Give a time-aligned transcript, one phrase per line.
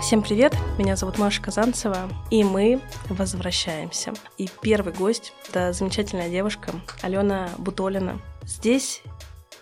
[0.00, 4.14] Всем привет, меня зовут Маша Казанцева, и мы возвращаемся.
[4.38, 6.70] И первый гость— это замечательная девушка
[7.02, 8.20] Алена Бутолина.
[8.44, 9.02] Здесь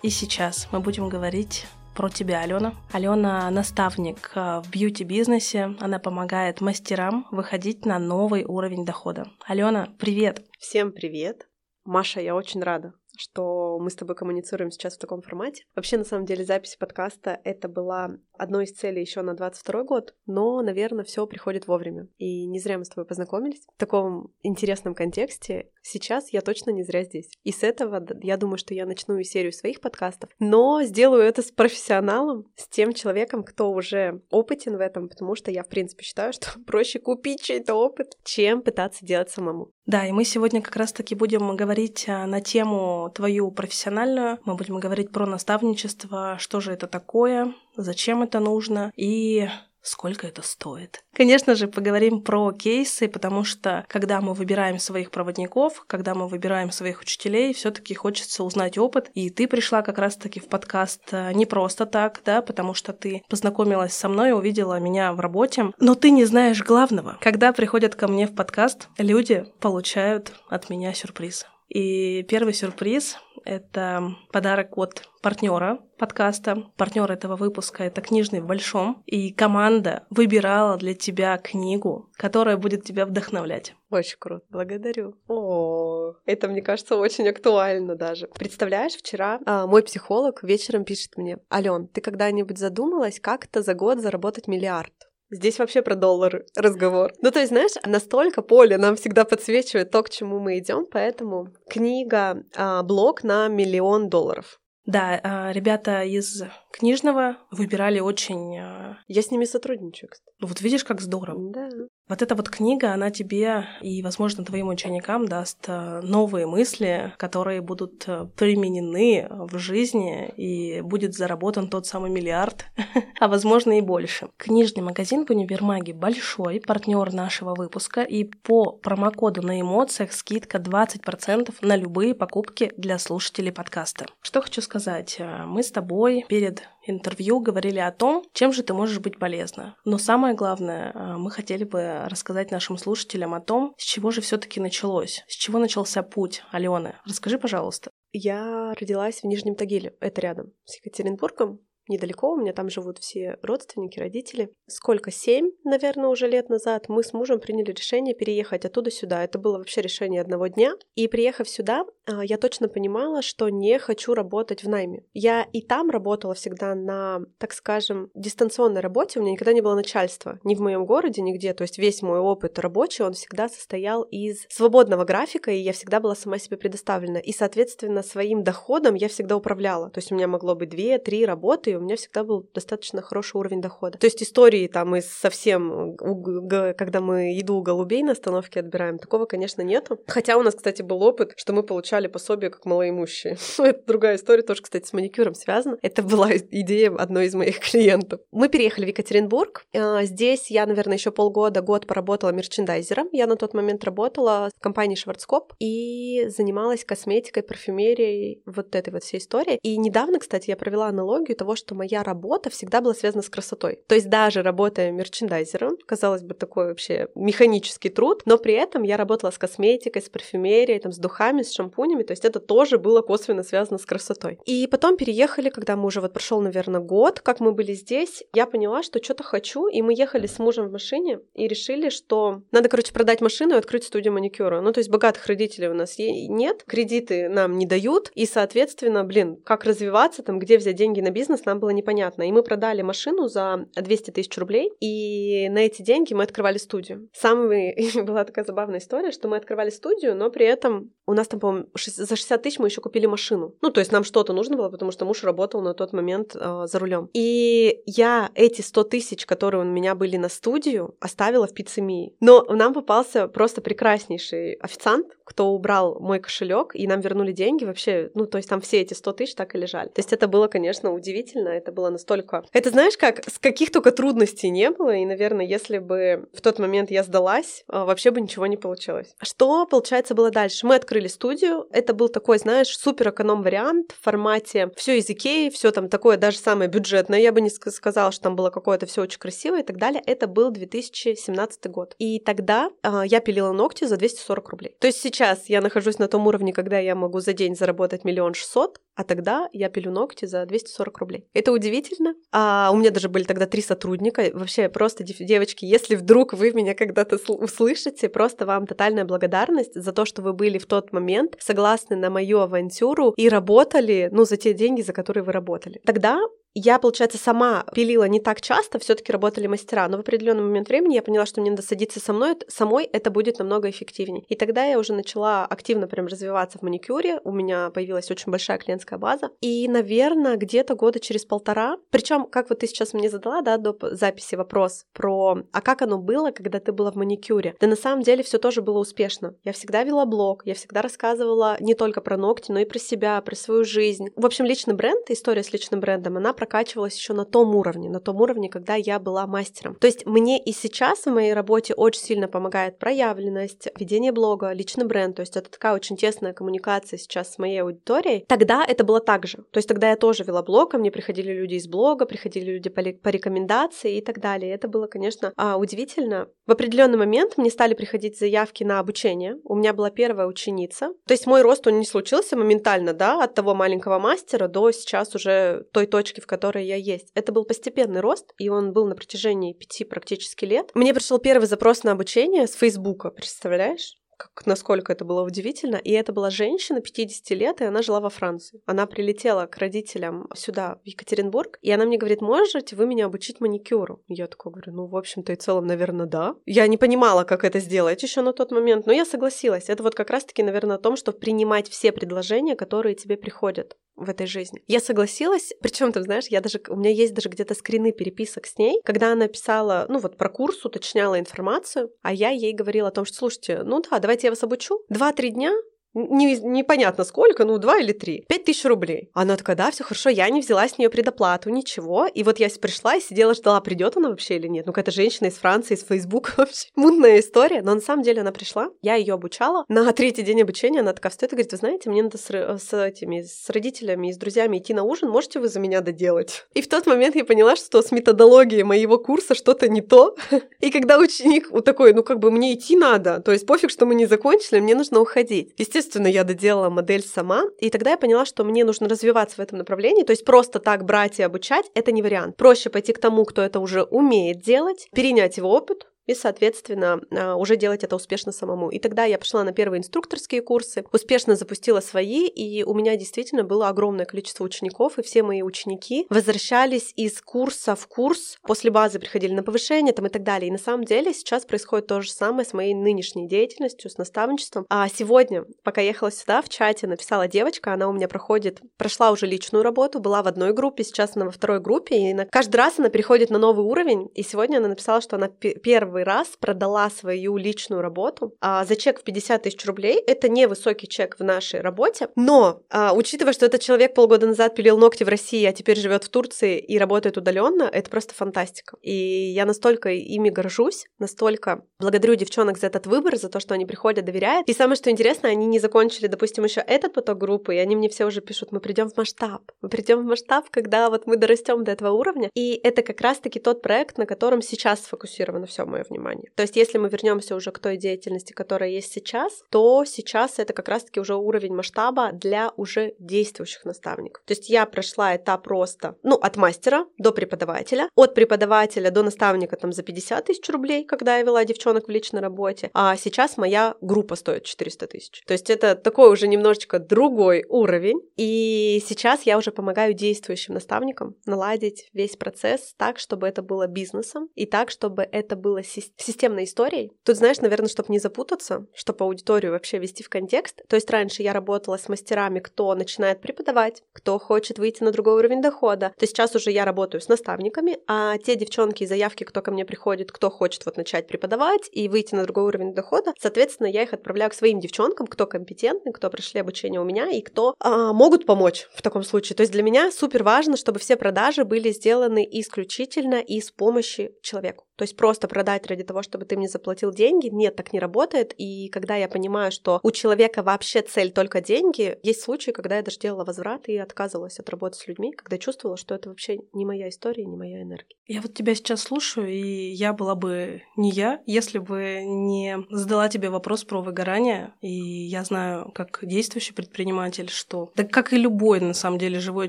[0.02, 2.74] и сейчас мы будем говорить про тебя, Алена.
[2.92, 5.74] Алена наставник э, в бьюти-бизнесе.
[5.80, 9.28] Она помогает мастерам выходить на новый уровень дохода.
[9.46, 10.44] Алена, привет!
[10.58, 11.48] Всем привет!
[11.86, 15.64] Маша, я очень рада, что мы с тобой коммуницируем сейчас в таком формате.
[15.74, 20.14] Вообще, на самом деле, запись подкаста— это была одной из целей еще на 22 год,
[20.26, 22.08] но, наверное, все приходит вовремя.
[22.18, 25.70] И не зря мы с тобой познакомились в таком интересном контексте.
[25.82, 27.30] Сейчас я точно не зря здесь.
[27.42, 31.50] И с этого я думаю, что я начну серию своих подкастов, но сделаю это с
[31.50, 36.32] профессионалом, с тем человеком, кто уже опытен в этом, потому что я, в принципе, считаю,
[36.34, 39.72] что проще купить чей-то опыт, чем пытаться делать самому.
[39.86, 44.38] Да, и мы сегодня как раз-таки будем говорить а, на тему твою профессиональную.
[44.44, 49.48] Мы будем говорить про наставничество, что же это такое, зачем это нужно и
[49.86, 51.04] сколько это стоит.
[51.14, 56.70] Конечно же, поговорим про кейсы, потому что когда мы выбираем своих проводников, когда мы выбираем
[56.70, 59.10] своих учителей, все таки хочется узнать опыт.
[59.14, 63.22] И ты пришла как раз-таки в подкаст э, не просто так, да, потому что ты
[63.28, 67.16] познакомилась со мной, увидела меня в работе, но ты не знаешь главного.
[67.20, 71.46] Когда приходят ко мне в подкаст, люди получают от меня сюрприз.
[71.68, 76.64] И первый сюрприз— это подарок от партнера подкаста.
[76.76, 79.02] Партнер этого выпуска— это книжный в большом.
[79.06, 83.74] И команда выбирала для тебя книгу, которая будет тебя вдохновлять.
[83.90, 85.14] Очень круто, благодарю.
[85.28, 88.28] О, это, мне кажется, очень актуально даже.
[88.28, 93.74] Представляешь, вчера а, мой психолог вечером пишет мне, Ален, ты когда-нибудь задумалась, как то за
[93.74, 94.92] год заработать миллиард?
[95.30, 97.12] Здесь вообще про доллар разговор.
[97.20, 101.48] Ну, то есть, знаешь, настолько поле нам всегда подсвечивает то, к чему мы идем, поэтому
[101.68, 104.60] книга, а, блог на миллион долларов.
[104.84, 106.44] Да, а, ребята из
[106.78, 108.58] книжного выбирали очень...
[108.58, 110.34] А, Я с ними сотрудничаю, кстати.
[110.40, 111.52] Ну вот видишь, как здорово.
[111.52, 111.68] Да.
[112.08, 117.60] Вот эта вот книга, она тебе и, возможно, твоим ученикам даст а, новые мысли, которые
[117.60, 122.66] будут применены в жизни, и будет заработан тот самый миллиард,
[123.20, 124.28] а возможно и больше.
[124.36, 131.54] Книжный магазин в универмаге большой, партнер нашего выпуска, и по промокоду на эмоциях скидка 20%
[131.60, 134.06] на любые покупки для слушателей подкаста.
[134.20, 138.74] Что хочу сказать э, мы с тобой перед интервью говорили о том, чем же ты
[138.74, 139.76] можешь быть полезна.
[139.84, 144.20] Но самое главное, э, мы хотели бы рассказать нашим слушателям о том, с чего же
[144.20, 146.94] все-таки началось, с чего начался путь Алены.
[147.04, 147.90] Расскажи, пожалуйста.
[148.12, 153.38] Я родилась в Нижнем Тагиле, это рядом с Екатеринбургом недалеко, у меня там живут все
[153.42, 154.52] родственники, родители.
[154.66, 159.24] Сколько, семь, наверное, уже лет назад мы с мужем приняли решение переехать оттуда сюда.
[159.24, 160.74] Это было вообще решение одного дня.
[160.94, 165.04] И приехав сюда, а, я точно понимала, что не хочу работать в найме.
[165.12, 169.18] Я и там работала всегда на, так скажем, дистанционной работе.
[169.18, 170.38] У меня никогда не было начальства.
[170.44, 171.54] Ни в моем городе, нигде.
[171.54, 176.00] То есть весь мой опыт рабочий, он всегда состоял из свободного графика, и я всегда
[176.00, 177.18] была сама себе предоставлена.
[177.18, 179.90] И, соответственно, своим доходом я всегда управляла.
[179.90, 183.60] То есть у меня могло быть две-три работы, у меня всегда был достаточно хороший уровень
[183.60, 183.98] дохода.
[183.98, 189.26] То есть истории там из совсем, когда мы еду у голубей на остановке отбираем, такого,
[189.26, 189.98] конечно, нету.
[190.06, 193.36] Хотя у нас, кстати, был опыт, что мы получали пособие как малоимущие.
[193.58, 195.78] Это другая история, тоже, кстати, с маникюром связана.
[195.82, 198.20] Это была идея одной из моих клиентов.
[198.30, 199.64] Мы переехали в Екатеринбург.
[199.74, 203.08] А, здесь я, наверное, еще полгода, год поработала мерчендайзером.
[203.12, 209.02] Я на тот момент работала в компании Шварцкоп и занималась косметикой, парфюмерией, вот этой вот
[209.02, 209.58] всей историей.
[209.62, 213.28] И недавно, кстати, я провела аналогию того, что что моя работа всегда была связана с
[213.28, 213.80] красотой.
[213.88, 218.96] То есть даже работая мерчендайзером, казалось бы, такой вообще механический труд, но при этом я
[218.96, 223.02] работала с косметикой, с парфюмерией, там, с духами, с шампунями, то есть это тоже было
[223.02, 224.38] косвенно связано с красотой.
[224.44, 228.46] И потом переехали, когда мы уже вот прошел, наверное, год, как мы были здесь, я
[228.46, 232.68] поняла, что что-то хочу, и мы ехали с мужем в машине и решили, что надо,
[232.68, 234.60] короче, продать машину и открыть студию маникюра.
[234.60, 239.36] Ну, то есть богатых родителей у нас нет, кредиты нам не дают, и, соответственно, блин,
[239.44, 242.28] как развиваться, там, где взять деньги на бизнес, нам нам было непонятно.
[242.28, 247.08] И мы продали машину за 200 тысяч рублей, и на эти деньги мы открывали студию.
[247.12, 247.74] Самая
[248.04, 251.66] была такая забавная история, что мы открывали студию, но при этом у нас там, по-моему,
[251.74, 253.54] за 60 тысяч мы еще купили машину.
[253.62, 256.66] Ну, то есть нам что-то нужно было, потому что муж работал на тот момент э,
[256.66, 257.08] за рулем.
[257.14, 262.14] И я эти 100 тысяч, которые у меня были на студию, оставила в пиццемии.
[262.20, 268.10] Но нам попался просто прекраснейший официант, кто убрал мой кошелек, и нам вернули деньги вообще.
[268.14, 269.88] Ну, то есть там все эти 100 тысяч так и лежали.
[269.88, 271.48] То есть это было, конечно, удивительно.
[271.48, 272.44] Это было настолько...
[272.52, 276.60] Это знаешь, как с каких только трудностей не было, и, наверное, если бы в тот
[276.60, 279.16] момент я сдалась, э, вообще бы ничего не получилось.
[279.20, 280.64] Что, получается, было дальше?
[280.64, 281.66] Мы открыли студию.
[281.72, 286.18] Это был такой, знаешь, супер эконом вариант в формате все из Икеи, все там такое
[286.18, 287.18] даже самое бюджетное.
[287.18, 290.00] Я бы не сказала, что там было какое-то все очень красивое и так далее.
[290.06, 291.96] Это был 2017 год.
[291.98, 294.76] И тогда э, я пилила ногти за 240 рублей.
[294.78, 295.15] То есть сейчас
[295.46, 299.48] я нахожусь на том уровне, когда я могу за день заработать миллион шестьсот, а тогда
[299.52, 301.28] я пилю ногти за 240 рублей.
[301.34, 302.14] Это удивительно.
[302.32, 304.30] А у меня даже были тогда три сотрудника.
[304.32, 310.04] Вообще просто, девочки, если вдруг вы меня когда-то услышите, просто вам тотальная благодарность за то,
[310.06, 314.54] что вы были в тот момент согласны на мою авантюру и работали, ну, за те
[314.54, 315.80] деньги, за которые вы работали.
[315.84, 316.20] Тогда
[316.58, 320.94] я, получается, сама пилила не так часто, все-таки работали мастера, но в определенный момент времени
[320.94, 324.24] я поняла, что мне надо садиться со мной, самой это будет намного эффективнее.
[324.28, 328.56] И тогда я уже начала активно прям развиваться в маникюре, у меня появилась очень большая
[328.56, 333.42] клиентская база, и, наверное, где-то года через полтора, причем, как вот ты сейчас мне задала,
[333.42, 337.54] да, до записи вопрос про, а как оно было, когда ты была в маникюре?
[337.60, 339.34] Да на самом деле все тоже было успешно.
[339.44, 343.20] Я всегда вела блог, я всегда рассказывала не только про ногти, но и про себя,
[343.20, 344.08] про свою жизнь.
[344.16, 347.98] В общем, личный бренд, история с личным брендом, она прокачивалась еще на том уровне, на
[347.98, 349.74] том уровне, когда я была мастером.
[349.74, 354.86] То есть мне и сейчас в моей работе очень сильно помогает проявленность, ведение блога, личный
[354.86, 355.16] бренд.
[355.16, 358.24] То есть это такая очень тесная коммуникация сейчас с моей аудиторией.
[358.28, 359.38] Тогда это было так же.
[359.50, 362.70] То есть тогда я тоже вела блог, ко мне приходили люди из блога, приходили люди
[362.70, 364.52] по, по рекомендации и так далее.
[364.52, 366.28] Это было, конечно, а, удивительно.
[366.46, 369.36] В определенный момент мне стали приходить заявки на обучение.
[369.42, 370.90] У меня была первая ученица.
[371.06, 375.14] То есть мой рост, он не случился моментально, да, от того маленького мастера до сейчас
[375.16, 377.10] уже той точки, в которой я есть.
[377.14, 380.70] Это был постепенный рост, и он был на протяжении пяти практически лет.
[380.74, 383.96] Мне пришел первый запрос на обучение с Фейсбука, представляешь?
[384.16, 385.76] как, насколько это было удивительно.
[385.76, 388.60] И это была женщина 50 лет, и она жила во Франции.
[388.66, 393.40] Она прилетела к родителям сюда, в Екатеринбург, и она мне говорит, можете вы меня обучить
[393.40, 394.02] маникюру?
[394.08, 396.34] Я такой говорю, ну, в общем-то и целом, наверное, да.
[396.46, 399.68] Я не понимала, как это сделать еще на тот момент, но я согласилась.
[399.68, 404.08] Это вот как раз-таки, наверное, о том, что принимать все предложения, которые тебе приходят в
[404.10, 404.62] этой жизни.
[404.66, 408.58] Я согласилась, причем ты знаешь, я даже, у меня есть даже где-то скрины переписок с
[408.58, 412.92] ней, когда она писала, ну вот про курс, уточняла информацию, а я ей говорила о
[412.92, 414.80] том, что, слушайте, ну да, давайте я вас обучу.
[414.88, 415.52] Два-три дня
[415.96, 418.24] не, непонятно сколько, ну, два или три.
[418.28, 419.10] Пять тысяч рублей.
[419.14, 422.06] Она такая, да, все хорошо, я не взяла с нее предоплату, ничего.
[422.06, 424.66] И вот я пришла и сидела, ждала, придет она вообще или нет.
[424.66, 426.68] Ну, какая-то женщина из Франции, из Фейсбука вообще.
[426.76, 427.62] Мутная история.
[427.62, 429.64] Но на самом деле она пришла, я ее обучала.
[429.68, 432.72] На третий день обучения она такая встает и говорит, вы знаете, мне надо с, с
[432.74, 436.46] этими, с родителями и с друзьями идти на ужин, можете вы за меня доделать?
[436.54, 440.16] И в тот момент я поняла, что с методологией моего курса что-то не то.
[440.60, 443.86] И когда ученик вот такой, ну, как бы мне идти надо, то есть пофиг, что
[443.86, 445.52] мы не закончили, мне нужно уходить.
[445.56, 449.38] Естественно, Естественно, я доделала модель сама, и тогда я поняла, что мне нужно развиваться в
[449.38, 452.36] этом направлении, то есть просто так брать и обучать— это не вариант.
[452.36, 457.36] Проще пойти к тому, кто это уже умеет делать, перенять его опыт, и, соответственно, а,
[457.36, 458.70] уже делать это успешно самому.
[458.70, 463.44] И тогда я пошла на первые инструкторские курсы, успешно запустила свои, и у меня действительно
[463.44, 468.98] было огромное количество учеников, и все мои ученики возвращались из курса в курс, после базы
[468.98, 470.48] приходили на повышение там и так далее.
[470.48, 474.66] И на самом деле сейчас происходит то же самое с моей нынешней деятельностью, с наставничеством.
[474.68, 479.26] А сегодня, пока ехала сюда, в чате написала девочка, она у меня проходит, прошла уже
[479.26, 482.78] личную работу, была в одной группе, сейчас она во второй группе, и на, каждый раз
[482.78, 486.90] она переходит на новый уровень, и сегодня она написала, что она первый первый раз продала
[486.90, 489.98] свою личную работу а, за чек в 50 тысяч рублей.
[490.06, 494.54] Это не высокий чек в нашей работе, но а, учитывая, что этот человек полгода назад
[494.54, 498.76] пилил ногти в России, а теперь живет в Турции и работает удаленно, это просто фантастика.
[498.82, 503.64] И я настолько ими горжусь, настолько благодарю девчонок за этот выбор, за то, что они
[503.64, 504.48] приходят, доверяют.
[504.48, 507.88] И самое что интересно, они не закончили, допустим, еще этот поток группы, и они мне
[507.88, 511.64] все уже пишут, мы придем в масштаб, мы придем в масштаб, когда вот мы дорастем
[511.64, 512.28] до этого уровня.
[512.34, 516.30] И это как раз-таки тот проект, на котором сейчас сфокусировано все мое внимание.
[516.34, 520.52] То есть, если мы вернемся уже к той деятельности, которая есть сейчас, то сейчас это
[520.52, 524.22] как раз-таки уже уровень масштаба для уже действующих наставников.
[524.26, 529.56] То есть я прошла этап роста, ну, от мастера до преподавателя, от преподавателя до наставника
[529.56, 533.74] там за 50 тысяч рублей, когда я вела девчонок в личной работе, а сейчас моя
[533.80, 535.22] группа стоит 400 тысяч.
[535.26, 541.16] То есть это такой уже немножечко другой уровень, и сейчас я уже помогаю действующим наставникам
[541.26, 545.62] наладить весь процесс так, чтобы это было бизнесом, и так, чтобы это было
[545.96, 546.92] системной историей.
[547.04, 550.62] Тут, знаешь, наверное, чтобы не запутаться, чтобы аудиторию вообще вести в контекст.
[550.68, 555.14] То есть раньше я работала с мастерами, кто начинает преподавать, кто хочет выйти на другой
[555.14, 555.92] уровень дохода.
[555.98, 559.64] То сейчас уже я работаю с наставниками, а те девчонки и заявки, кто ко мне
[559.64, 563.92] приходит, кто хочет вот начать преподавать и выйти на другой уровень дохода, соответственно, я их
[563.92, 568.26] отправляю к своим девчонкам, кто компетентны, кто прошли обучение у меня и кто а, могут
[568.26, 569.36] помочь в таком случае.
[569.36, 574.12] То есть для меня супер важно, чтобы все продажи были сделаны исключительно и с помощью
[574.22, 574.64] человеку.
[574.76, 578.34] То есть просто продать ради того, чтобы ты мне заплатил деньги, нет, так не работает.
[578.36, 582.82] И когда я понимаю, что у человека вообще цель только деньги, есть случаи, когда я
[582.82, 586.66] даже делала возврат и отказывалась от работы с людьми, когда чувствовала, что это вообще не
[586.66, 587.96] моя история, не моя энергия.
[588.06, 593.08] Я вот тебя сейчас слушаю, и я была бы не я, если бы не задала
[593.08, 594.52] тебе вопрос про выгорание.
[594.60, 599.48] И я знаю, как действующий предприниматель, что, да как и любой, на самом деле, живой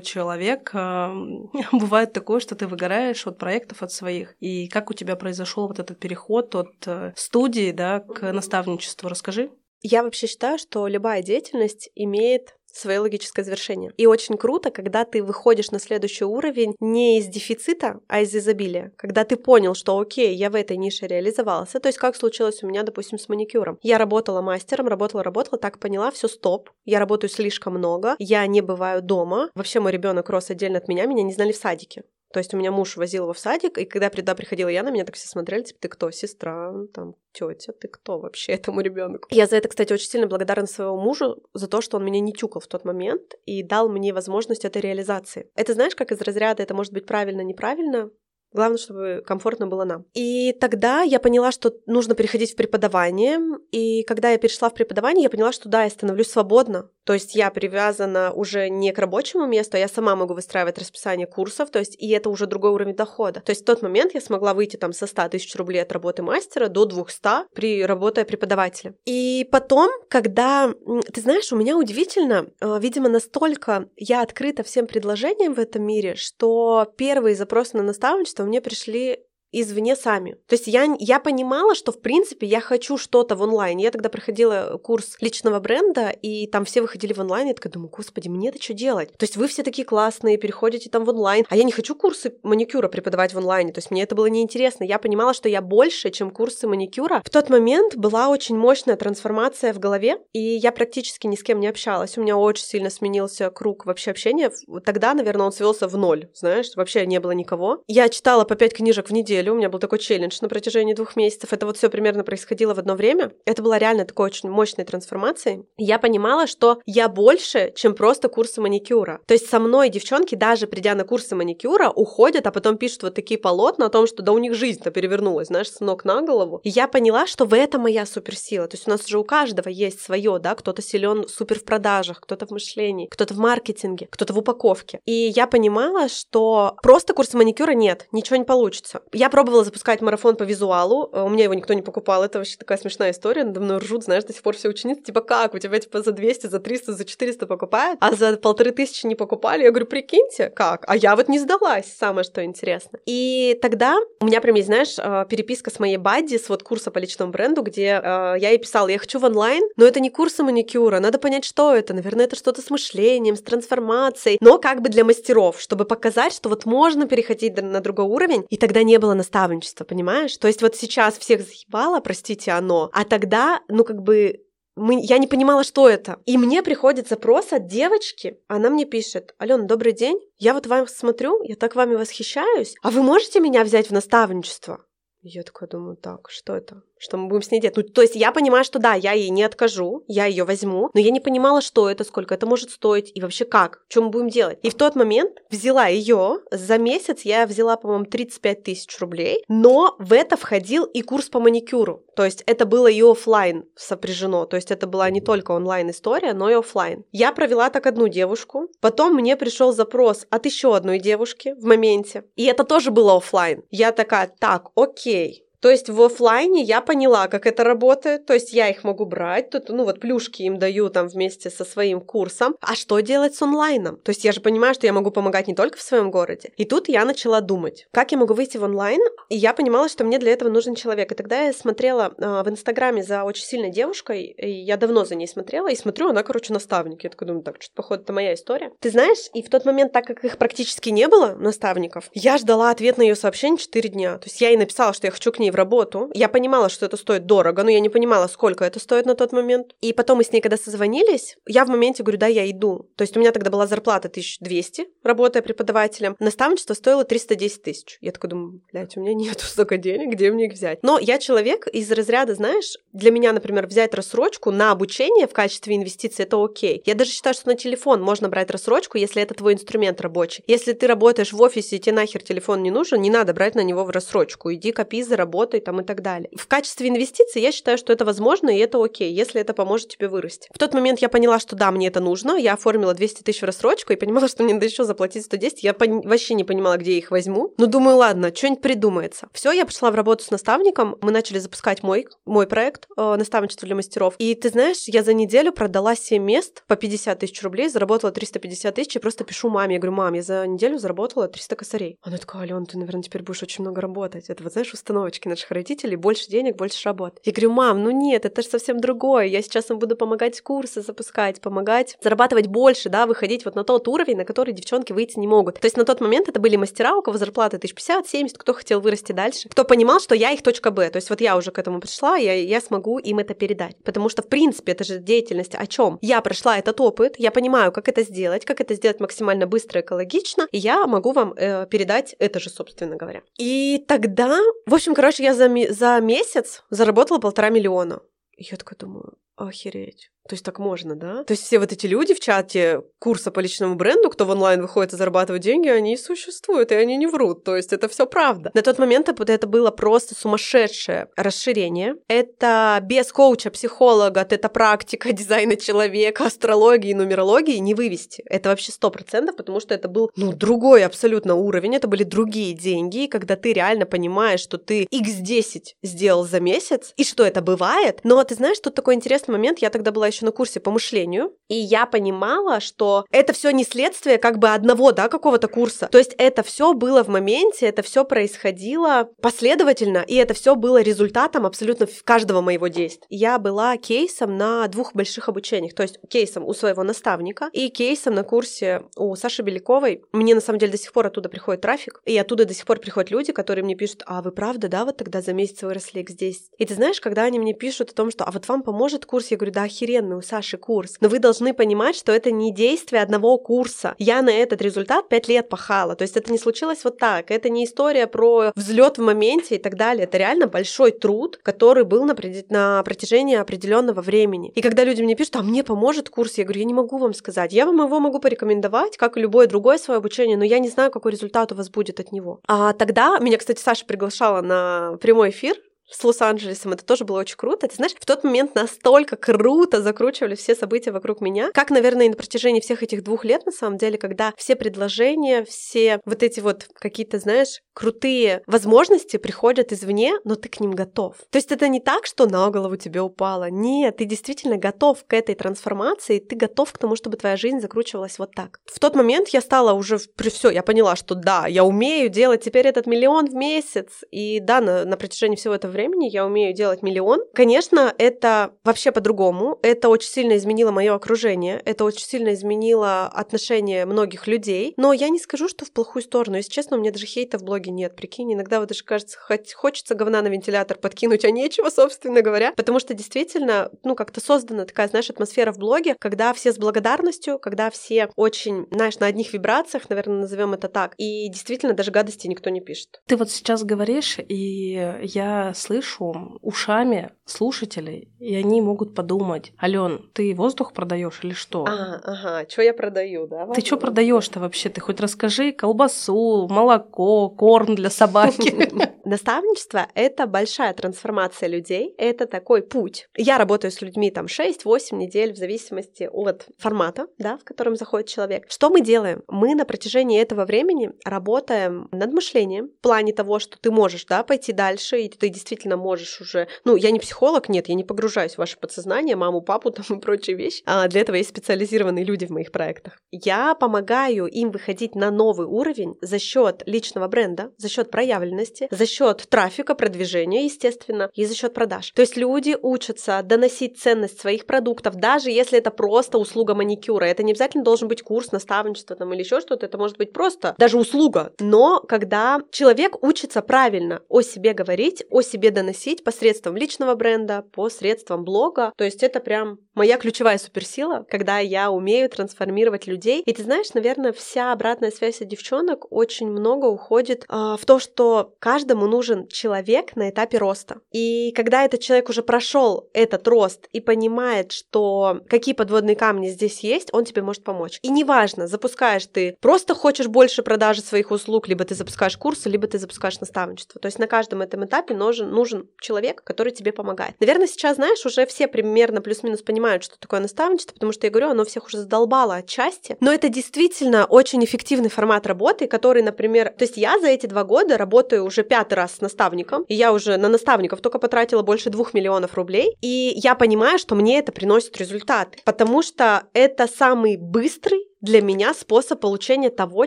[0.00, 0.72] человек,
[1.72, 4.34] бывает такое, что ты выгораешь от проектов, от своих.
[4.40, 9.08] И как у тебя произошел вот этот переход от э, студии да, к наставничеству?
[9.08, 9.50] Расскажи.
[9.82, 13.92] Я вообще считаю, что любая деятельность имеет свое логическое завершение.
[13.96, 18.92] И очень круто, когда ты выходишь на следующий уровень не из дефицита, а из изобилия.
[18.96, 21.80] Когда ты понял, что окей, я в этой нише реализовался.
[21.80, 23.78] То есть как случилось у меня, допустим, с маникюром.
[23.82, 26.70] Я работала мастером, работала, работала, так поняла, все, стоп.
[26.84, 29.50] Я работаю слишком много, я не бываю дома.
[29.54, 32.04] Вообще мой ребенок рос отдельно от меня, меня не знали в садике.
[32.32, 34.90] То есть у меня муж возил его в садик, и когда туда приходила я, на
[34.90, 39.28] меня так все смотрели, типа, ты кто, сестра, там, тетя, ты кто вообще этому ребенку?
[39.30, 42.32] Я за это, кстати, очень сильно благодарна своему мужу, за то, что он меня не
[42.32, 45.50] тюкал в тот момент и дал мне возможность этой реализации.
[45.54, 48.10] Это знаешь, как из разряда, это может быть правильно, неправильно,
[48.52, 50.04] Главное, чтобы комфортно было нам.
[50.14, 53.38] И тогда я поняла, что нужно переходить в преподавание.
[53.70, 56.88] И когда я перешла в преподавание, я поняла, что да, я становлюсь свободна.
[57.08, 61.26] То есть я привязана уже не к рабочему месту, а я сама могу выстраивать расписание
[61.26, 63.40] курсов, то есть и это уже другой уровень дохода.
[63.40, 66.22] То есть в тот момент я смогла выйти там со 100 тысяч рублей от работы
[66.22, 68.94] мастера до 200 при работе преподавателя.
[69.06, 70.70] И потом, когда,
[71.14, 76.14] ты знаешь, у меня удивительно, э, видимо, настолько я открыта всем предложениям в этом мире,
[76.14, 79.18] что первые запросы на наставничество что мне пришли
[79.52, 80.36] извне сами.
[80.46, 83.84] То есть я, я понимала, что, в принципе, я хочу что-то в онлайне.
[83.84, 87.72] Я тогда проходила курс личного бренда, и там все выходили в онлайн, и я такая
[87.72, 89.12] думаю, господи, мне это что делать?
[89.16, 92.34] То есть вы все такие классные, переходите там в онлайн, а я не хочу курсы
[92.42, 94.84] маникюра преподавать в онлайне, то есть мне это было неинтересно.
[94.84, 97.22] Я понимала, что я больше, чем курсы маникюра.
[97.24, 101.60] В тот момент была очень мощная трансформация в голове, и я практически ни с кем
[101.60, 102.18] не общалась.
[102.18, 104.50] У меня очень сильно сменился круг вообще общения.
[104.84, 107.82] Тогда, наверное, он свелся в ноль, знаешь, вообще не было никого.
[107.86, 109.52] Я читала по пять книжек в неделю, неделю.
[109.52, 111.52] У меня был такой челлендж на протяжении двух месяцев.
[111.52, 113.32] Это вот все примерно происходило в одно время.
[113.44, 115.64] Это была реально такой очень мощной трансформацией.
[115.76, 119.20] Я понимала, что я больше, чем просто курсы маникюра.
[119.26, 123.14] То есть со мной девчонки, даже придя на курсы маникюра, уходят, а потом пишут вот
[123.14, 126.60] такие полотна о том, что да у них жизнь-то перевернулась, знаешь, с ног на голову.
[126.64, 128.66] И я поняла, что в этом моя суперсила.
[128.66, 132.20] То есть у нас же у каждого есть свое, да, кто-то силен супер в продажах,
[132.20, 135.00] кто-то в мышлении, кто-то в маркетинге, кто-то в упаковке.
[135.06, 139.00] И я понимала, что просто курсы маникюра нет, ничего не получится.
[139.12, 142.56] Я пробовала запускать марафон по визуалу, э, у меня его никто не покупал, это вообще
[142.56, 145.58] такая смешная история, надо мной ржут, знаешь, до сих пор все ученицы, типа, как, у
[145.58, 149.62] тебя типа за 200, за 300, за 400 покупают, а за полторы тысячи не покупали,
[149.62, 152.98] я говорю, прикиньте, как, а я вот не сдалась, самое что интересно.
[153.06, 156.90] И тогда у меня прям есть, знаешь, э, переписка с моей бадди, с вот курса
[156.90, 160.10] по личному бренду, где э, я ей писала, я хочу в онлайн, но это не
[160.10, 164.82] курсы маникюра, надо понять, что это, наверное, это что-то с мышлением, с трансформацией, но как
[164.82, 168.98] бы для мастеров, чтобы показать, что вот можно переходить на другой уровень, и тогда не
[168.98, 170.36] было наставничество, понимаешь?
[170.38, 174.40] То есть вот сейчас всех заебало, простите, оно, а тогда, ну как бы
[174.78, 176.20] мы, я не понимала, что это.
[176.24, 178.38] И мне приходит запрос от девочки.
[178.46, 180.20] Она мне пишет, Алена, добрый день.
[180.38, 182.74] Я вот вам смотрю, я так вами восхищаюсь.
[182.82, 184.84] А вы можете меня взять в наставничество?
[185.20, 186.82] Я такая думаю, так, что это?
[186.98, 187.76] Что мы будем с ней делать.
[187.76, 191.00] Ну, то есть я понимаю, что да, я ей не откажу, я ее возьму, но
[191.00, 194.28] я не понимала, что это, сколько это может стоить и вообще как, что мы будем
[194.28, 194.58] делать.
[194.62, 199.96] И в тот момент взяла ее, за месяц я взяла, по-моему, 35 тысяч рублей, но
[199.98, 202.04] в это входил и курс по маникюру.
[202.16, 206.34] То есть это было и офлайн сопряжено, то есть это была не только онлайн история,
[206.34, 207.04] но и офлайн.
[207.12, 212.24] Я провела так одну девушку, потом мне пришел запрос от еще одной девушки в моменте,
[212.34, 213.62] и это тоже было офлайн.
[213.70, 218.26] Я такая, так, окей, то есть в офлайне я поняла, как это работает.
[218.26, 221.64] То есть я их могу брать, тут, ну вот плюшки им даю там вместе со
[221.64, 222.56] своим курсом.
[222.60, 223.96] А что делать с онлайном?
[223.98, 226.52] То есть я же понимаю, что я могу помогать не только в своем городе.
[226.56, 229.00] И тут я начала думать, как я могу выйти в онлайн.
[229.28, 231.10] И я понимала, что мне для этого нужен человек.
[231.12, 234.24] И тогда я смотрела э, в Инстаграме за очень сильной девушкой.
[234.24, 235.68] И я давно за ней смотрела.
[235.70, 237.04] И смотрю, она, короче, наставник.
[237.04, 238.72] Я такой думаю, так, что-то, походу, это моя история.
[238.80, 242.70] Ты знаешь, и в тот момент, так как их практически не было, наставников, я ждала
[242.70, 244.18] ответ на ее сообщение 4 дня.
[244.18, 246.10] То есть я ей написала, что я хочу к ней ней в работу.
[246.14, 249.32] Я понимала, что это стоит дорого, но я не понимала, сколько это стоит на тот
[249.32, 249.74] момент.
[249.80, 252.88] И потом мы с ней, когда созвонились, я в моменте говорю, да, я иду.
[252.96, 256.16] То есть у меня тогда была зарплата 1200, работая преподавателем.
[256.18, 257.98] Наставничество стоило 310 тысяч.
[258.00, 260.82] Я такой думаю, блядь, у меня нет столько денег, где мне их взять?
[260.82, 265.76] Но я человек из разряда, знаешь, для меня, например, взять рассрочку на обучение в качестве
[265.76, 266.82] инвестиции, это окей.
[266.84, 270.42] Я даже считаю, что на телефон можно брать рассрочку, если это твой инструмент рабочий.
[270.46, 273.62] Если ты работаешь в офисе, и тебе нахер телефон не нужен, не надо брать на
[273.62, 274.52] него в рассрочку.
[274.52, 276.30] Иди копи, заработай там и так далее.
[276.36, 280.08] В качестве инвестиций я считаю, что это возможно, и это окей, если это поможет тебе
[280.08, 280.48] вырасти.
[280.52, 282.36] В тот момент я поняла, что да, мне это нужно.
[282.36, 285.62] Я оформила 200 тысяч в рассрочку и понимала, что мне надо еще заплатить 110.
[285.62, 286.00] Я пон...
[286.02, 287.54] вообще не понимала, где я их возьму.
[287.58, 289.28] Но думаю, ладно, что-нибудь придумается.
[289.32, 290.96] Все, я пошла в работу с наставником.
[291.00, 294.14] Мы начали запускать мой, мой проект э, наставничество для мастеров.
[294.18, 298.74] И ты знаешь, я за неделю продала 7 мест по 50 тысяч рублей, заработала 350
[298.74, 299.76] тысяч и просто пишу маме.
[299.76, 301.98] Я говорю, мам, я за неделю заработала 300 косарей.
[302.02, 304.28] Она такая, Ален, ты, наверное, теперь будешь очень много работать.
[304.28, 305.96] Это вот, знаешь, установочки наших родителей.
[305.96, 307.20] Больше денег, больше работы.
[307.24, 309.26] Я говорю, мам, ну нет, это же совсем другое.
[309.26, 313.88] Я сейчас им буду помогать курсы запускать, помогать зарабатывать больше, да, выходить вот на тот
[313.88, 315.60] уровень, на который девчонки выйти не могут.
[315.60, 319.12] То есть на тот момент это были мастера, у кого зарплата 1050-70, кто хотел вырасти
[319.12, 320.90] дальше, кто понимал, что я их точка Б.
[320.90, 323.76] То есть вот я уже к этому пришла, я, я смогу им это передать.
[323.84, 325.98] Потому что, в принципе, это же деятельность о чем?
[326.02, 330.46] Я прошла этот опыт, я понимаю, как это сделать, как это сделать максимально быстро, экологично,
[330.52, 333.22] и я могу вам э, передать это же, собственно говоря.
[333.38, 338.00] И тогда, в общем, короче, я за, за месяц заработала полтора миллиона.
[338.32, 340.10] И я такая думаю, охереть.
[340.28, 341.24] То есть так можно, да?
[341.24, 344.60] То есть все вот эти люди в чате курса по личному бренду, кто в онлайн
[344.60, 347.44] выходит и зарабатывает деньги, они существуют, и они не врут.
[347.44, 348.50] То есть это все правда.
[348.52, 351.94] На тот момент это было просто сумасшедшее расширение.
[352.08, 358.22] Это без коуча, психолога, это практика дизайна человека, астрологии, нумерологии не вывести.
[358.26, 362.52] Это вообще сто процентов, потому что это был, ну, другой абсолютно уровень, это были другие
[362.54, 368.00] деньги, когда ты реально понимаешь, что ты x10 сделал за месяц, и что это бывает.
[368.04, 370.70] Но ты знаешь, тут такой интересный момент, я тогда была еще еще на курсе по
[370.70, 375.88] мышлению, и я понимала, что это все не следствие как бы одного, да, какого-то курса.
[375.90, 380.82] То есть это все было в моменте, это все происходило последовательно, и это все было
[380.82, 383.06] результатом абсолютно каждого моего действия.
[383.08, 388.14] Я была кейсом на двух больших обучениях, то есть кейсом у своего наставника и кейсом
[388.14, 390.02] на курсе у Саши Беляковой.
[390.12, 392.78] Мне на самом деле до сих пор оттуда приходит трафик, и оттуда до сих пор
[392.78, 396.34] приходят люди, которые мне пишут, а вы правда, да, вот тогда за месяц выросли X10?
[396.58, 399.30] И ты знаешь, когда они мне пишут о том, что а вот вам поможет курс,
[399.30, 400.96] я говорю, да, охеренно, полноценный у Саши курс.
[401.00, 403.94] Но вы должны понимать, что это не действие одного курса.
[403.98, 405.94] Я на этот результат пять лет пахала.
[405.94, 407.30] То есть это не случилось вот так.
[407.30, 410.04] Это не история про взлет в моменте и так далее.
[410.04, 412.14] Это реально большой труд, который был на,
[412.48, 414.50] на протяжении определенного времени.
[414.54, 417.14] И когда люди мне пишут, а мне поможет курс, я говорю, я не могу вам
[417.14, 417.52] сказать.
[417.52, 420.90] Я вам его могу порекомендовать, как и любое другое свое обучение, но я не знаю,
[420.90, 422.40] какой результат у вас будет от него.
[422.46, 425.56] А тогда меня, кстати, Саша приглашала на прямой эфир
[425.90, 426.72] с Лос-Анджелесом.
[426.72, 427.68] Это тоже было очень круто.
[427.68, 432.10] Ты знаешь, в тот момент настолько круто закручивали все события вокруг меня, как, наверное, и
[432.10, 436.40] на протяжении всех этих двух лет, на самом деле, когда все предложения, все вот эти
[436.40, 441.14] вот какие-то, знаешь, крутые возможности приходят извне, но ты к ним готов.
[441.30, 443.50] То есть это не так, что на голову тебе упало.
[443.50, 448.18] Нет, ты действительно готов к этой трансформации, ты готов к тому, чтобы твоя жизнь закручивалась
[448.18, 448.58] вот так.
[448.66, 452.66] В тот момент я стала уже, все, я поняла, что да, я умею делать теперь
[452.66, 454.04] этот миллион в месяц.
[454.10, 457.20] И да, на, на протяжении всего этого времени я умею делать миллион.
[457.34, 459.58] Конечно, это вообще по-другому.
[459.62, 461.62] Это очень сильно изменило мое окружение.
[461.64, 464.74] Это очень сильно изменило отношение многих людей.
[464.76, 466.36] Но я не скажу, что в плохую сторону.
[466.36, 467.94] Если честно, у меня даже хейта в блоге нет.
[467.94, 472.52] Прикинь, иногда вот даже кажется, хоть хочется говна на вентилятор подкинуть, а нечего, собственно говоря.
[472.56, 477.38] Потому что действительно, ну, как-то создана такая, знаешь, атмосфера в блоге, когда все с благодарностью,
[477.38, 480.94] когда все очень, знаешь, на одних вибрациях, наверное, назовем это так.
[480.96, 483.00] И действительно, даже гадости никто не пишет.
[483.06, 490.34] Ты вот сейчас говоришь, и я слышу ушами слушателей, и они могут подумать, Ален, ты
[490.34, 491.64] воздух продаешь или что?
[491.66, 493.46] А, ага, что я продаю, да?
[493.46, 494.68] Ты что продаешь-то вообще?
[494.68, 498.70] Ты хоть расскажи колбасу, молоко, корм для собаки.
[499.04, 503.08] Наставничество— это большая трансформация людей, это такой путь.
[503.16, 508.08] Я работаю с людьми там 6-8 недель в зависимости от формата, да, в котором заходит
[508.08, 508.44] человек.
[508.48, 509.22] Что мы делаем?
[509.28, 514.22] Мы на протяжении этого времени работаем над мышлением в плане того, что ты можешь, да,
[514.22, 516.48] пойти дальше, и ты действительно можешь уже...
[516.64, 517.17] Ну, я не психолог,
[517.48, 520.62] нет, я не погружаюсь в ваше подсознание, маму, папу там и прочие вещи.
[520.66, 522.98] А для этого есть специализированные люди в моих проектах.
[523.10, 528.86] Я помогаю им выходить на новый уровень за счет личного бренда, за счет проявленности, за
[528.86, 531.90] счет трафика, продвижения, естественно, и за счет продаж.
[531.92, 537.04] То есть люди учатся доносить ценность своих продуктов, даже если это просто услуга маникюра.
[537.04, 540.54] Это не обязательно должен быть курс, наставничество там или еще что-то, это может быть просто
[540.58, 541.32] даже услуга.
[541.40, 547.07] Но когда человек учится правильно о себе говорить, о себе доносить посредством личного бренда,
[547.52, 553.22] посредством блога, то есть это прям моя ключевая суперсила, когда я умею трансформировать людей.
[553.22, 557.78] И ты знаешь, наверное, вся обратная связь от девчонок очень много уходит э, в то,
[557.78, 560.80] что каждому нужен человек на этапе роста.
[560.90, 566.60] И когда этот человек уже прошел этот рост и понимает, что какие подводные камни здесь
[566.60, 567.78] есть, он тебе может помочь.
[567.82, 572.66] И неважно, запускаешь ты просто хочешь больше продажи своих услуг, либо ты запускаешь курсы, либо
[572.66, 573.80] ты запускаешь наставничество.
[573.80, 576.97] То есть на каждом этом этапе нужен, нужен человек, который тебе помогает.
[577.20, 581.30] Наверное, сейчас, знаешь, уже все примерно плюс-минус понимают, что такое наставничество, потому что я говорю,
[581.30, 582.96] оно всех уже задолбало отчасти.
[583.00, 587.44] Но это действительно очень эффективный формат работы, который, например, то есть я за эти два
[587.44, 591.70] года работаю уже пятый раз с наставником, и я уже на наставников только потратила больше
[591.70, 597.16] двух миллионов рублей, и я понимаю, что мне это приносит результат, потому что это самый
[597.16, 599.86] быстрый для меня способ получения того,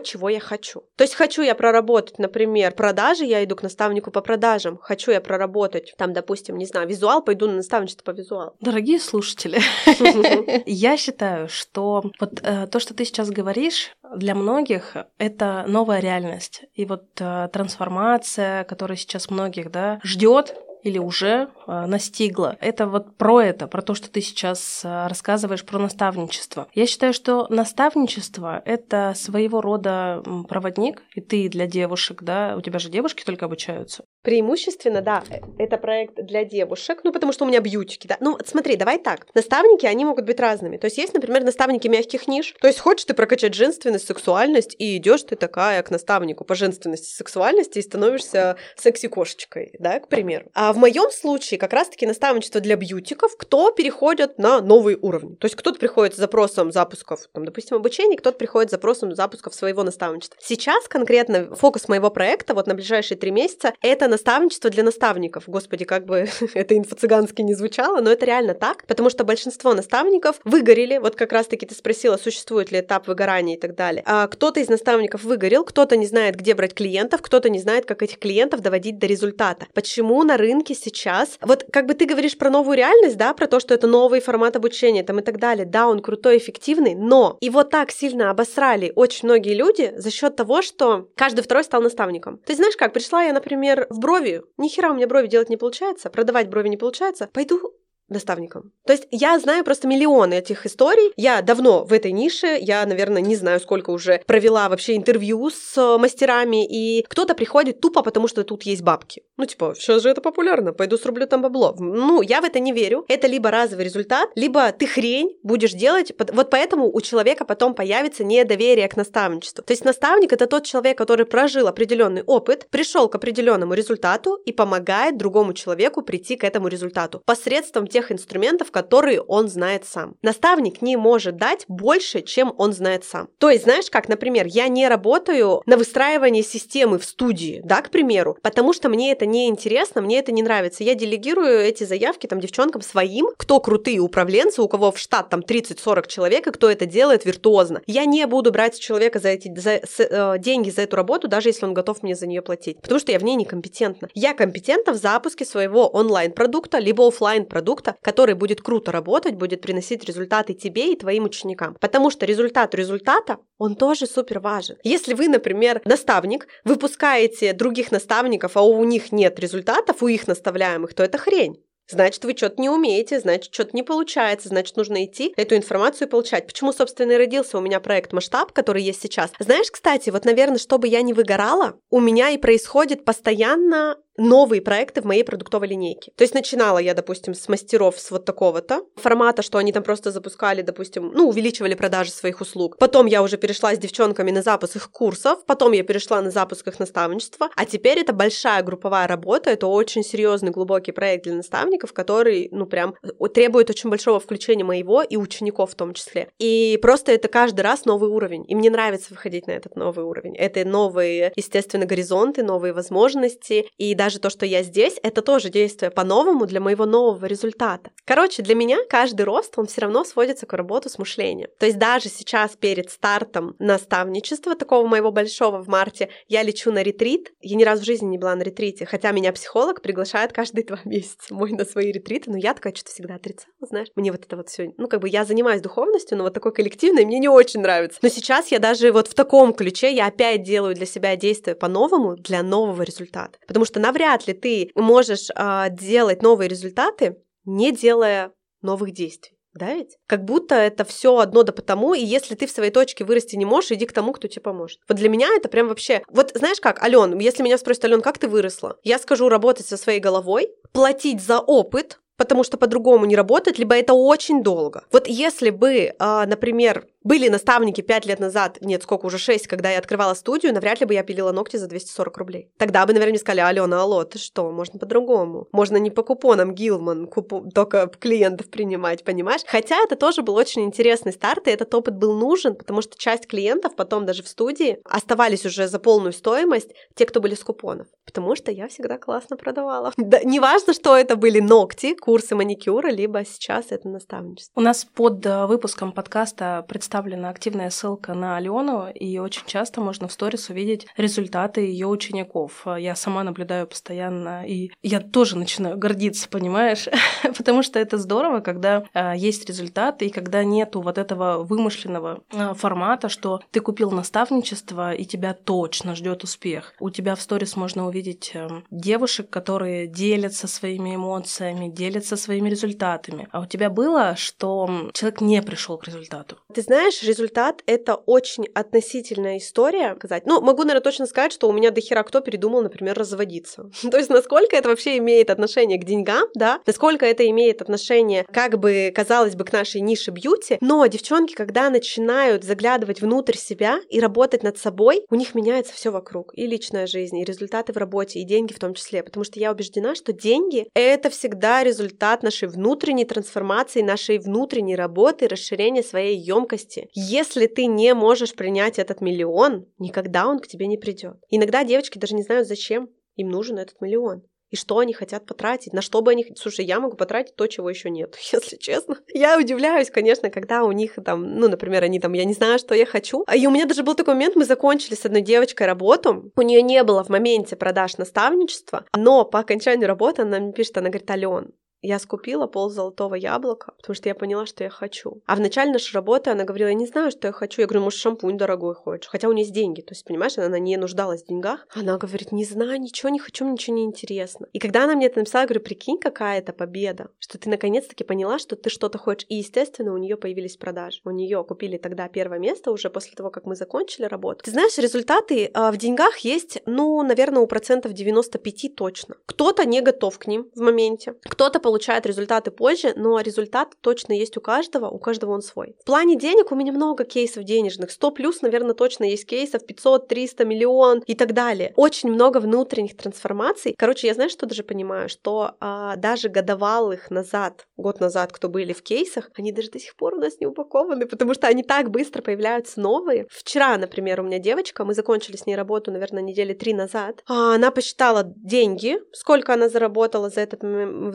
[0.00, 0.84] чего я хочу.
[0.96, 4.78] То есть хочу я проработать, например, продажи, я иду к наставнику по продажам.
[4.78, 8.54] Хочу я проработать, там, допустим, не знаю, визуал, пойду на наставничество по визуалу.
[8.60, 9.60] Дорогие слушатели,
[10.66, 16.64] я считаю, что вот э, то, что ты сейчас говоришь, для многих это новая реальность.
[16.74, 22.56] И вот э, трансформация, которая сейчас многих да, ждет, или уже э, настигла.
[22.60, 26.68] Это вот про это, про то, что ты сейчас э, рассказываешь про наставничество.
[26.74, 32.78] Я считаю, что наставничество— это своего рода проводник, и ты для девушек, да, у тебя
[32.78, 34.04] же девушки только обучаются.
[34.22, 38.16] Преимущественно, да, э, это проект для девушек, ну, потому что у меня бьютики, да.
[38.20, 39.26] Ну, смотри, давай так.
[39.34, 40.76] Наставники, они могут быть разными.
[40.76, 42.54] То есть есть, например, наставники мягких ниш.
[42.60, 47.14] То есть хочешь ты прокачать женственность, сексуальность, и идешь ты такая к наставнику по женственности,
[47.14, 50.46] сексуальности и становишься секси-кошечкой, да, к примеру.
[50.72, 55.34] А в моем случае как раз-таки наставничество для бьютиков, кто переходит на новые уровни.
[55.34, 59.54] То есть кто-то приходит с запросом запусков, там, допустим, обучения, кто-то приходит с запросом запусков
[59.54, 60.38] своего наставничества.
[60.40, 65.44] Сейчас конкретно фокус моего проекта вот на ближайшие три месяца— это наставничество для наставников.
[65.46, 70.36] Господи, как бы это инфо-цыгански не звучало, но это реально так, потому что большинство наставников
[70.44, 74.02] выгорели, вот как раз-таки ты спросила, существует ли этап выгорания и так далее.
[74.06, 78.02] А кто-то из наставников выгорел, кто-то не знает, где брать клиентов, кто-то не знает, как
[78.02, 79.66] этих клиентов доводить до результата.
[79.74, 83.60] Почему на рынке сейчас, вот как бы ты говоришь про новую реальность, да, про то,
[83.60, 87.64] что это новый формат обучения там и так далее, да, он крутой, эффективный, но его
[87.64, 92.38] так сильно обосрали очень многие люди за счет того, что каждый второй стал наставником.
[92.46, 94.42] Ты знаешь как, пришла я, например, в брови.
[94.56, 97.28] Ни хера у меня брови делать не получается, продавать брови не получается.
[97.32, 97.74] Пойду
[98.12, 98.72] наставником.
[98.86, 101.12] То есть я знаю просто миллионы этих историй.
[101.16, 105.76] Я давно в этой нише, я, наверное, не знаю, сколько уже провела вообще интервью с
[105.76, 109.22] э, мастерами, и кто-то приходит тупо, потому что тут есть бабки.
[109.36, 111.74] Ну, типа, сейчас же это популярно, пойду срублю там бабло.
[111.78, 113.04] Ну, я в это не верю.
[113.08, 116.12] Это либо разовый результат, либо ты хрень будешь делать.
[116.32, 119.64] Вот поэтому у человека потом появится недоверие к наставничеству.
[119.64, 124.52] То есть наставник— это тот человек, который прожил определенный опыт, пришел к определенному результату и
[124.52, 130.16] помогает другому человеку прийти к этому результату посредством тех тех инструментов, которые он знает сам.
[130.22, 133.28] Наставник не может дать больше, чем он знает сам.
[133.38, 137.90] То есть, знаешь, как, например, я не работаю на выстраивании системы в студии, да, к
[137.90, 140.82] примеру, потому что мне это не интересно, мне это не нравится.
[140.82, 145.40] Я делегирую эти заявки там девчонкам своим, кто крутые управленцы, у кого в штат там
[145.40, 147.82] 30-40 человек, и кто это делает виртуозно.
[147.86, 151.50] Я не буду брать человека за эти за, с, э, деньги за эту работу, даже
[151.50, 154.08] если он готов мне за нее платить, потому что я в ней некомпетентна.
[154.14, 160.04] Я компетентна в запуске своего онлайн-продукта, либо офлайн продукта который будет круто работать, будет приносить
[160.04, 161.76] результаты тебе и твоим ученикам.
[161.80, 164.76] Потому что результат результата, он тоже супер важен.
[164.84, 170.94] Если вы, например, наставник, выпускаете других наставников, а у них нет результатов, у их наставляемых,
[170.94, 171.62] то это хрень.
[171.88, 176.46] Значит, вы что-то не умеете, значит, что-то не получается, значит, нужно идти эту информацию получать.
[176.46, 179.32] Почему, собственно, и родился у меня проект «Масштаб», который есть сейчас?
[179.38, 185.02] Знаешь, кстати, вот, наверное, чтобы я не выгорала, у меня и происходит постоянно новые проекты
[185.02, 186.12] в моей продуктовой линейке.
[186.16, 190.10] То есть начинала я, допустим, с мастеров с вот такого-то формата, что они там просто
[190.10, 192.76] запускали, допустим, ну, увеличивали продажи своих услуг.
[192.78, 196.68] Потом я уже перешла с девчонками на запуск их курсов, потом я перешла на запуск
[196.68, 201.92] их наставничества, а теперь это большая групповая работа, это очень серьезный глубокий проект для наставников,
[201.92, 202.94] который, ну, прям
[203.34, 206.28] требует очень большого включения моего и учеников в том числе.
[206.38, 210.36] И просто это каждый раз новый уровень, и мне нравится выходить на этот новый уровень.
[210.36, 215.48] Это новые, естественно, горизонты, новые возможности, и даже даже то, что я здесь, это тоже
[215.48, 217.90] действие по-новому для моего нового результата.
[218.04, 221.48] Короче, для меня каждый рост, он все равно сводится к работе с мышлением.
[221.58, 226.82] То есть даже сейчас перед стартом наставничества такого моего большого в марте я лечу на
[226.82, 227.32] ретрит.
[227.40, 230.80] Я ни разу в жизни не была на ретрите, хотя меня психолог приглашает каждые два
[230.84, 233.88] месяца мой на свои ретриты, но я такая что-то всегда отрицала, знаешь.
[233.96, 237.06] Мне вот это вот все, ну как бы я занимаюсь духовностью, но вот такой коллективной
[237.06, 237.98] мне не очень нравится.
[238.02, 242.16] Но сейчас я даже вот в таком ключе я опять делаю для себя действия по-новому
[242.16, 243.38] для нового результата.
[243.46, 249.36] Потому что навряд ли ты можешь э, делать новые результаты, не делая новых действий.
[249.54, 249.98] Да ведь?
[250.06, 253.44] Как будто это все одно да потому, и если ты в своей точке вырасти не
[253.44, 254.80] можешь, иди к тому, кто тебе поможет.
[254.88, 256.02] Вот для меня это прям вообще...
[256.08, 258.78] Вот знаешь как, Ален, если меня спросят, Ален, как ты выросла?
[258.82, 263.74] Я скажу работать со своей головой, платить за опыт, потому что по-другому не работает, либо
[263.74, 264.84] это очень долго.
[264.92, 269.70] Вот если бы, а, например, были наставники 5 лет назад, нет, сколько, уже 6, когда
[269.70, 272.50] я открывала студию, навряд ли бы я пилила ногти за 240 рублей.
[272.58, 275.48] Тогда бы, наверное, сказали, Алена, алло, ты что, можно по-другому.
[275.52, 277.50] Можно не по купонам Гилман, купу...
[277.52, 279.42] только клиентов принимать, понимаешь?
[279.46, 283.26] Хотя это тоже был очень интересный старт, и этот опыт был нужен, потому что часть
[283.26, 287.86] клиентов потом даже в студии оставались уже за полную стоимость те, кто были с купонов.
[288.04, 289.92] Потому что я всегда классно продавала.
[290.12, 294.60] Да, неважно, что это были ногти, курсы маникюра, либо сейчас это наставничество.
[294.60, 300.08] У нас под э, выпуском подкаста представлена активная ссылка на Алену, и очень часто можно
[300.08, 302.66] в сторис увидеть результаты ее учеников.
[302.76, 306.88] Я сама наблюдаю постоянно, и я тоже начинаю гордиться, понимаешь?
[307.38, 312.54] Потому что это здорово, когда а, есть результаты, и когда нету вот этого вымышленного а,
[312.54, 316.74] формата, что ты купил наставничество, и тебя точно ждет успех.
[316.80, 323.28] У тебя в сторис можно увидеть э, девушек, которые делятся своими эмоциями, делятся своими результатами.
[323.32, 326.38] А у тебя было, что человек не пришел к результату?
[326.52, 329.94] Ты знаешь, результат— это очень относительная история.
[329.96, 330.26] Сказать.
[330.26, 333.70] Ну, могу, наверное, точно сказать, что у меня дохера кто передумал, например, разводиться.
[333.90, 338.58] То есть, насколько это вообще имеет отношение к деньгам, да, насколько это имеет отношение, как
[338.58, 344.00] бы, казалось бы, к нашей нише бьюти, но девчонки, когда начинают заглядывать внутрь себя и
[344.00, 346.32] работать над собой, у них меняется все вокруг.
[346.34, 349.02] И личная жизнь, и результаты в работе, и деньги в том числе.
[349.02, 351.81] Потому что я убеждена, что деньги— это всегда результат
[352.22, 356.88] нашей внутренней трансформации, нашей внутренней работы, расширения своей емкости.
[356.92, 361.16] Если ты не можешь принять этот миллион, никогда он к тебе не придет.
[361.30, 365.72] Иногда девочки даже не знают, зачем им нужен этот миллион и что они хотят потратить,
[365.72, 366.26] на что бы они...
[366.36, 368.98] Слушай, я могу потратить то, чего еще нет, если честно.
[369.12, 372.74] Я удивляюсь, конечно, когда у них там, ну, например, они там, я не знаю, что
[372.74, 373.24] я хочу.
[373.34, 376.60] И у меня даже был такой момент, мы закончили с одной девочкой работу, у нее
[376.60, 381.10] не было в моменте продаж наставничества, но по окончанию работы она мне пишет, она говорит,
[381.10, 385.20] Ален, я скупила пол золотого яблока, потому что я поняла, что я хочу.
[385.26, 387.60] А в начале нашей работы она говорила, я не знаю, что я хочу.
[387.60, 389.10] Я говорю, может, шампунь дорогой хочешь?
[389.10, 389.80] Хотя у нее есть деньги.
[389.80, 391.66] То есть, понимаешь, она не нуждалась в деньгах.
[391.74, 394.46] Она говорит, не знаю, ничего не хочу, ничего не интересно.
[394.52, 398.04] И когда она мне это написала, я говорю, прикинь, какая это победа, что ты наконец-таки
[398.04, 399.26] поняла, что ты что-то хочешь.
[399.28, 401.00] И, естественно, у нее появились продажи.
[401.04, 404.44] У нее купили тогда первое место уже после того, как мы закончили работу.
[404.44, 409.16] Ты знаешь, результаты э, в деньгах есть, ну, наверное, у процентов 95 точно.
[409.26, 414.36] Кто-то не готов к ним в моменте, кто-то получает результаты позже, но результат точно есть
[414.36, 415.74] у каждого, у каждого он свой.
[415.80, 417.90] В плане денег у меня много кейсов денежных.
[417.90, 421.72] 100 плюс, наверное, точно есть кейсов, 500, 300, миллион и так далее.
[421.76, 423.74] Очень много внутренних трансформаций.
[423.78, 428.74] Короче, я знаю, что даже понимаю, что а, даже годовалых назад, год назад, кто были
[428.74, 431.90] в кейсах, они даже до сих пор у нас не упакованы, потому что они так
[431.90, 433.26] быстро появляются новые.
[433.30, 437.22] Вчера, например, у меня девочка, мы закончили с ней работу, наверное, недели три назад.
[437.26, 440.60] А, она посчитала деньги, сколько она заработала за, этот,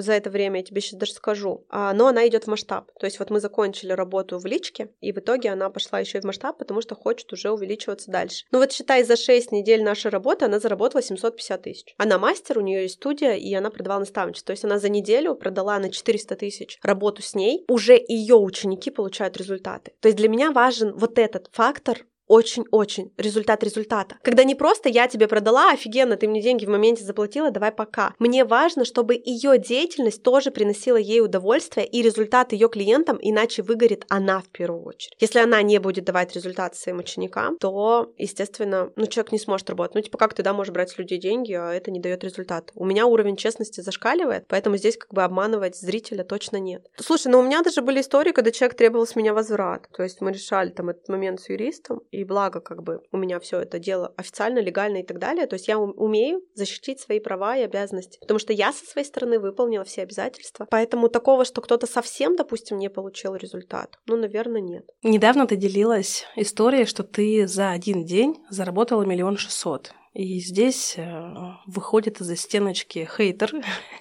[0.04, 1.65] за это время время, я тебе сейчас даже скажу.
[1.69, 2.91] А, но она идет в масштаб.
[2.99, 6.21] То есть вот мы закончили работу в личке, и в итоге она пошла еще и
[6.21, 8.45] в масштаб, потому что хочет уже увеличиваться дальше.
[8.51, 11.95] Ну вот считай, за 6 недель нашей работы она заработала 750 тысяч.
[11.97, 14.47] Она мастер, у нее есть студия, и она продавала наставничество.
[14.47, 17.65] То есть она за неделю продала на 400 тысяч работу с ней.
[17.67, 19.93] Уже ее ученики получают результаты.
[19.99, 24.18] То есть для меня важен вот этот фактор очень-очень результат результата.
[24.22, 28.13] Когда не просто я тебе продала, офигенно, ты мне деньги в моменте заплатила, давай пока.
[28.20, 34.06] Мне важно, чтобы ее деятельность тоже приносила ей удовольствие и результат ее клиентам, иначе выгорит
[34.10, 35.16] она в первую очередь.
[35.20, 39.96] Если она не будет давать результат своим ученикам, то, естественно, ну, человек не сможет работать.
[39.96, 42.72] Ну, типа, как ты, да, можешь брать с людей деньги, а это не дает результат.
[42.76, 46.86] У меня уровень честности зашкаливает, поэтому здесь как бы обманывать зрителя точно нет.
[46.98, 49.88] Слушай, ну у меня даже были истории, когда человек требовал с меня возврат.
[49.96, 53.39] То есть мы решали там этот момент с юристом, и благо как бы у меня
[53.39, 55.47] все это дело официально, легально и так далее.
[55.47, 59.39] То есть я умею защитить свои права и обязанности, потому что я со своей стороны
[59.39, 60.67] выполнила все обязательства.
[60.69, 64.89] Поэтому такого, что кто-то совсем, допустим, не получил результат, ну, наверное, нет.
[65.03, 69.93] Недавно ты делилась историей, что ты за один день заработала миллион шестьсот.
[70.17, 71.32] И здесь э,
[71.67, 73.51] выходит из-за стеночки хейтер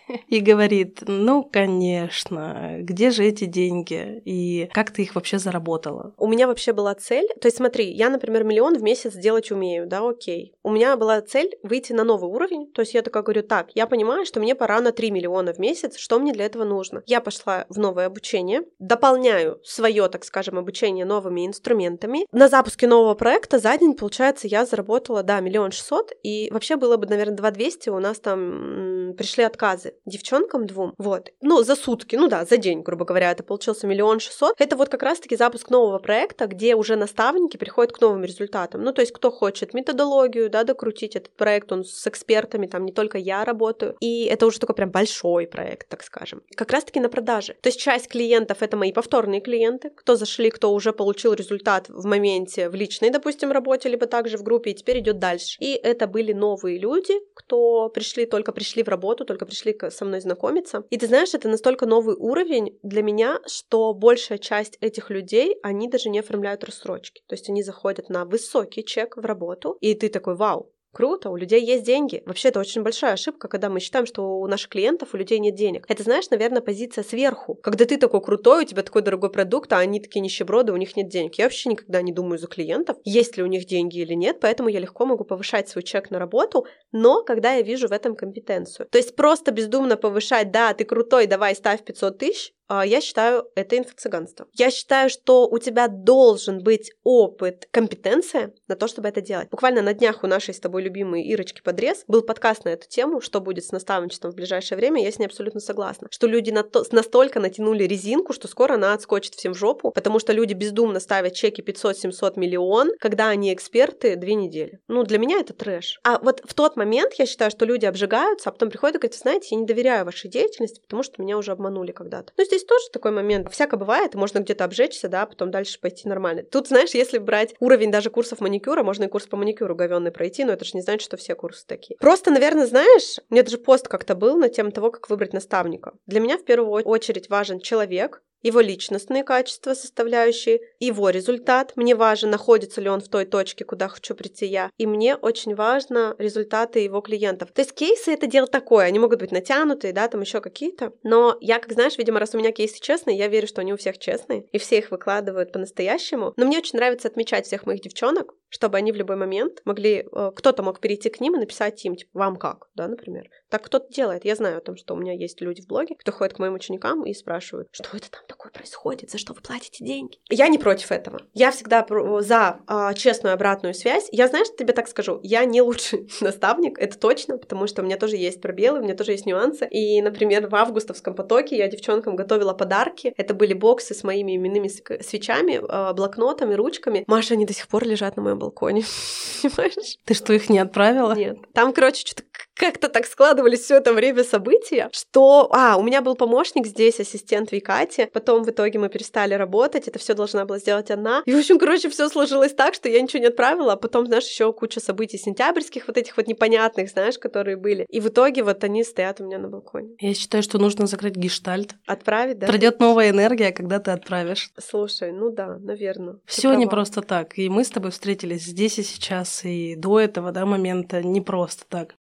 [0.28, 4.22] и говорит, ну, конечно, где же эти деньги?
[4.24, 6.14] И как ты их вообще заработала?
[6.16, 9.86] У меня вообще была цель, то есть смотри, я, например, миллион в месяц делать умею,
[9.86, 10.54] да, окей.
[10.62, 13.86] У меня была цель выйти на новый уровень, то есть я такая говорю, так, я
[13.86, 17.02] понимаю, что мне пора на 3 миллиона в месяц, что мне для этого нужно?
[17.04, 22.26] Я пошла в новое обучение, дополняю свое, так скажем, обучение новыми инструментами.
[22.32, 26.96] На запуске нового проекта за день, получается, я заработала, да, миллион шестьсот, и вообще было
[26.96, 31.30] бы, наверное, два двести, у нас там пришли отказы девчонкам двум, вот.
[31.40, 34.54] Ну, за сутки, ну да, за день, грубо говоря, это получился миллион шестьсот.
[34.58, 38.82] Это вот как раз-таки запуск нового проекта, где уже наставники приходят к новым результатам.
[38.82, 42.92] Ну, то есть, кто хочет методологию, да, докрутить этот проект, он с экспертами, там не
[42.92, 46.42] только я работаю, и это уже такой прям большой проект, так скажем.
[46.54, 47.56] Как раз-таки на продаже.
[47.62, 52.04] То есть, часть клиентов— это мои повторные клиенты, кто зашли, кто уже получил результат в
[52.04, 55.56] моменте в личной, допустим, работе, либо также в группе, и теперь идет дальше.
[55.60, 60.20] И это были новые люди, кто пришли, только пришли в работу, только пришли со мной
[60.20, 60.84] знакомиться.
[60.90, 65.88] И ты знаешь, это настолько новый уровень для меня, что большая часть этих людей, они
[65.88, 67.22] даже не оформляют рассрочки.
[67.26, 71.36] То есть они заходят на высокий чек в работу, и ты такой, вау, Круто, у
[71.36, 72.22] людей есть деньги.
[72.24, 75.54] Вообще, это очень большая ошибка, когда мы считаем, что у наших клиентов, у людей нет
[75.54, 75.84] денег.
[75.88, 77.54] Это, знаешь, наверное, позиция сверху.
[77.56, 80.96] Когда ты такой крутой, у тебя такой дорогой продукт, а они такие нищеброды, у них
[80.96, 81.34] нет денег.
[81.34, 84.70] Я вообще никогда не думаю за клиентов, есть ли у них деньги или нет, поэтому
[84.70, 88.88] я легко могу повышать свой чек на работу, но когда я вижу в этом компетенцию.
[88.90, 93.76] То есть просто бездумно повышать, да, ты крутой, давай ставь 500 тысяч, я считаю, это
[93.76, 94.46] инфо-цыганство.
[94.52, 99.50] Я считаю, что у тебя должен быть опыт, компетенция на то, чтобы это делать.
[99.50, 103.20] Буквально на днях у нашей с тобой любимой Ирочки Подрез был подкаст на эту тему,
[103.20, 106.08] что будет с наставничеством в ближайшее время, я с ней абсолютно согласна.
[106.10, 110.18] Что люди на то, настолько натянули резинку, что скоро она отскочит всем в жопу, потому
[110.18, 114.80] что люди бездумно ставят чеки 500-700 миллион, когда они эксперты две недели.
[114.88, 116.00] Ну, для меня это трэш.
[116.04, 119.14] А вот в тот момент я считаю, что люди обжигаются, а потом приходят и говорят,
[119.18, 122.32] знаете, я не доверяю вашей деятельности, потому что меня уже обманули когда-то.
[122.36, 123.50] Ну, здесь здесь тоже такой момент.
[123.52, 126.42] Всяко бывает, можно где-то обжечься, да, потом дальше пойти нормально.
[126.42, 130.44] Тут, знаешь, если брать уровень даже курсов маникюра, можно и курс по маникюру говенный пройти,
[130.44, 131.96] но это же не значит, что все курсы такие.
[131.98, 135.92] Просто, наверное, знаешь, у меня даже пост как-то был на тему того, как выбрать наставника.
[136.06, 141.72] Для меня в первую очередь важен человек, его личностные качества, составляющие, его результат.
[141.74, 144.70] Мне важно, находится ли он в той точке, куда хочу прийти я.
[144.78, 147.50] И мне очень важно результаты его клиентов.
[147.52, 150.92] То есть кейсы это дело такое, они могут быть натянутые, да, там еще какие-то.
[151.02, 153.76] Но я, как знаешь, видимо, раз у меня кейсы честные, я верю, что они у
[153.76, 156.32] всех честные, и все их выкладывают по-настоящему.
[156.36, 160.30] Но мне очень нравится отмечать всех моих девчонок, чтобы они в любой момент могли, э,
[160.34, 163.28] кто-то мог перейти к ним и написать им, типа, вам как, да, например.
[163.50, 164.24] Так кто-то делает.
[164.24, 166.54] Я знаю о том, что у меня есть люди в блоге, кто ходит к моим
[166.54, 170.18] ученикам и спрашивают, что это там такое происходит, за что вы платите деньги.
[170.30, 171.22] Я не против этого.
[171.34, 171.86] Я всегда
[172.20, 174.08] за а, честную обратную связь.
[174.10, 177.96] Я, знаешь, тебе так скажу, я не лучший наставник, это точно, потому что у меня
[177.96, 179.66] тоже есть пробелы, у меня тоже есть нюансы.
[179.70, 183.12] И, например, в августовском потоке я девчонкам готовила подарки.
[183.16, 187.04] Это были боксы с моими именными свечами, а, блокнотами, ручками.
[187.06, 188.84] Маша, они до сих пор лежат на моем балконе.
[189.42, 189.96] Понимаешь?
[190.04, 191.14] Ты что, их не отправила?
[191.14, 191.38] Нет.
[191.52, 192.22] Там, короче, что-то
[192.56, 195.48] как-то так складывались все это время события, что...
[195.52, 199.98] А, у меня был помощник здесь, ассистент Викати, потом в итоге мы перестали работать, это
[199.98, 201.22] все должна была сделать одна.
[201.26, 204.26] И, в общем, короче, все сложилось так, что я ничего не отправила, а потом, знаешь,
[204.26, 207.86] еще куча событий сентябрьских, вот этих вот непонятных, знаешь, которые были.
[207.88, 209.96] И в итоге вот они стоят у меня на балконе.
[210.00, 211.74] Я считаю, что нужно закрыть гештальт.
[211.86, 212.46] Отправить, да?
[212.46, 214.50] Придет новая энергия, когда ты отправишь.
[214.58, 216.16] Слушай, ну да, наверное.
[216.24, 217.38] Все не просто так.
[217.38, 221.64] И мы с тобой встретились здесь и сейчас, и до этого, да, момента не просто
[221.68, 221.96] так.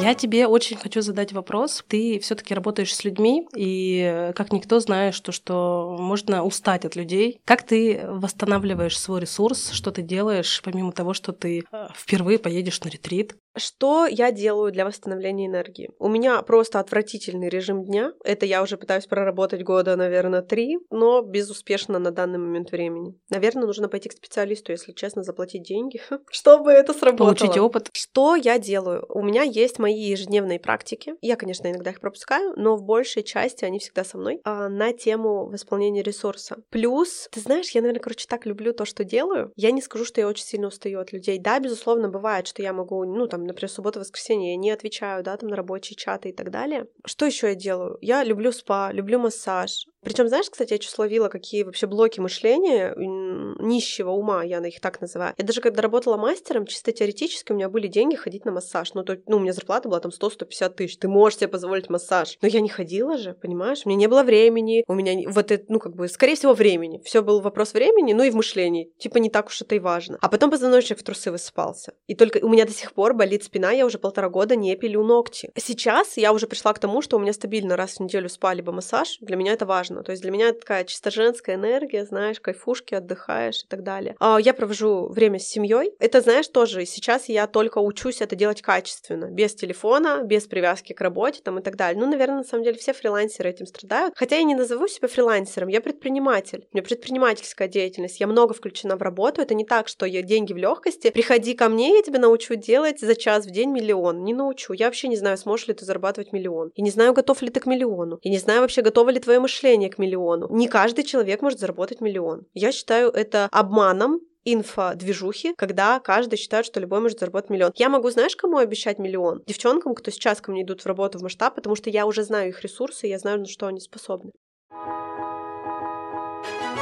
[0.00, 1.84] Я тебе очень хочу задать вопрос.
[1.88, 6.94] Ты все-таки работаешь с людьми, и э, как никто знаешь, то, что можно устать от
[6.94, 7.40] людей.
[7.44, 9.72] Как ты восстанавливаешь свой ресурс?
[9.72, 13.34] Что ты делаешь, помимо того, что ты э, впервые поедешь на ретрит?
[13.58, 15.90] Что я делаю для восстановления энергии?
[15.98, 18.12] У меня просто отвратительный режим дня.
[18.24, 23.18] Это я уже пытаюсь проработать года, наверное, три, но безуспешно на данный момент времени.
[23.30, 27.34] Наверное, нужно пойти к специалисту, если честно, заплатить деньги, чтобы это сработало.
[27.34, 27.90] Получить опыт.
[27.92, 29.04] Что я делаю?
[29.08, 31.14] У меня есть мои ежедневные практики.
[31.20, 34.92] Я, конечно, иногда их пропускаю, но в большей части они всегда со мной а, на
[34.92, 36.62] тему восполнения ресурса.
[36.70, 39.52] Плюс, ты знаешь, я, наверное, короче, так люблю то, что делаю.
[39.56, 41.38] Я не скажу, что я очень сильно устаю от людей.
[41.38, 45.48] Да, безусловно, бывает, что я могу, ну, там, например, суббота-воскресенье, я не отвечаю, да, там
[45.50, 46.86] на рабочие чаты и так далее.
[47.04, 47.98] Что еще я делаю?
[48.00, 52.94] Я люблю спа, люблю массаж, Причем, знаешь, кстати, я что словила, какие вообще блоки мышления
[52.96, 55.34] нищего ума, я их так называю.
[55.36, 58.94] Я даже когда работала мастером, чисто теоретически у меня были деньги ходить на массаж.
[58.94, 60.98] Ну, то, ну у меня зарплата была там 100-150 тысяч.
[60.98, 62.38] Ты можешь себе позволить массаж.
[62.42, 63.82] Но я не ходила же, понимаешь?
[63.84, 67.00] У меня не было времени, у меня вот это, ну, как бы, скорее всего, времени.
[67.04, 68.92] Все был вопрос времени, ну и в мышлении.
[68.98, 70.18] Типа не так уж это и важно.
[70.20, 71.94] А потом позвоночник в трусы высыпался.
[72.06, 75.02] И только у меня до сих пор болит спина, я уже полтора года не пилю
[75.02, 75.50] ногти.
[75.56, 78.72] Сейчас я уже пришла к тому, что у меня стабильно раз в неделю спа либо
[78.72, 79.18] массаж.
[79.20, 79.87] Для меня это важно.
[80.02, 84.16] То есть для меня такая чисто женская энергия, знаешь, кайфушки, отдыхаешь и так далее.
[84.20, 85.92] А я провожу время с семьей.
[85.98, 91.00] Это, знаешь, тоже сейчас я только учусь это делать качественно, без телефона, без привязки к
[91.00, 92.00] работе там и так далее.
[92.00, 94.14] Ну, наверное, на самом деле все фрилансеры этим страдают.
[94.16, 96.66] Хотя я не назову себя фрилансером, я предприниматель.
[96.72, 99.40] У меня предпринимательская деятельность, я много включена в работу.
[99.42, 101.10] Это не так, что я деньги в легкости.
[101.10, 104.24] Приходи ко мне, я тебя научу делать за час в день миллион.
[104.24, 104.72] Не научу.
[104.72, 106.70] Я вообще не знаю, сможешь ли ты зарабатывать миллион.
[106.74, 108.18] Я не знаю, готов ли ты к миллиону.
[108.22, 110.48] Я не знаю вообще, готово ли твое мышление к миллиону.
[110.50, 112.46] Не каждый человек может заработать миллион.
[112.54, 117.72] Я считаю это обманом инфодвижухи, когда каждый считает, что любой может заработать миллион.
[117.76, 119.42] Я могу, знаешь, кому обещать миллион?
[119.46, 122.48] Девчонкам, кто сейчас ко мне идут в работу в масштаб, потому что я уже знаю
[122.48, 124.32] их ресурсы, я знаю, на что они способны.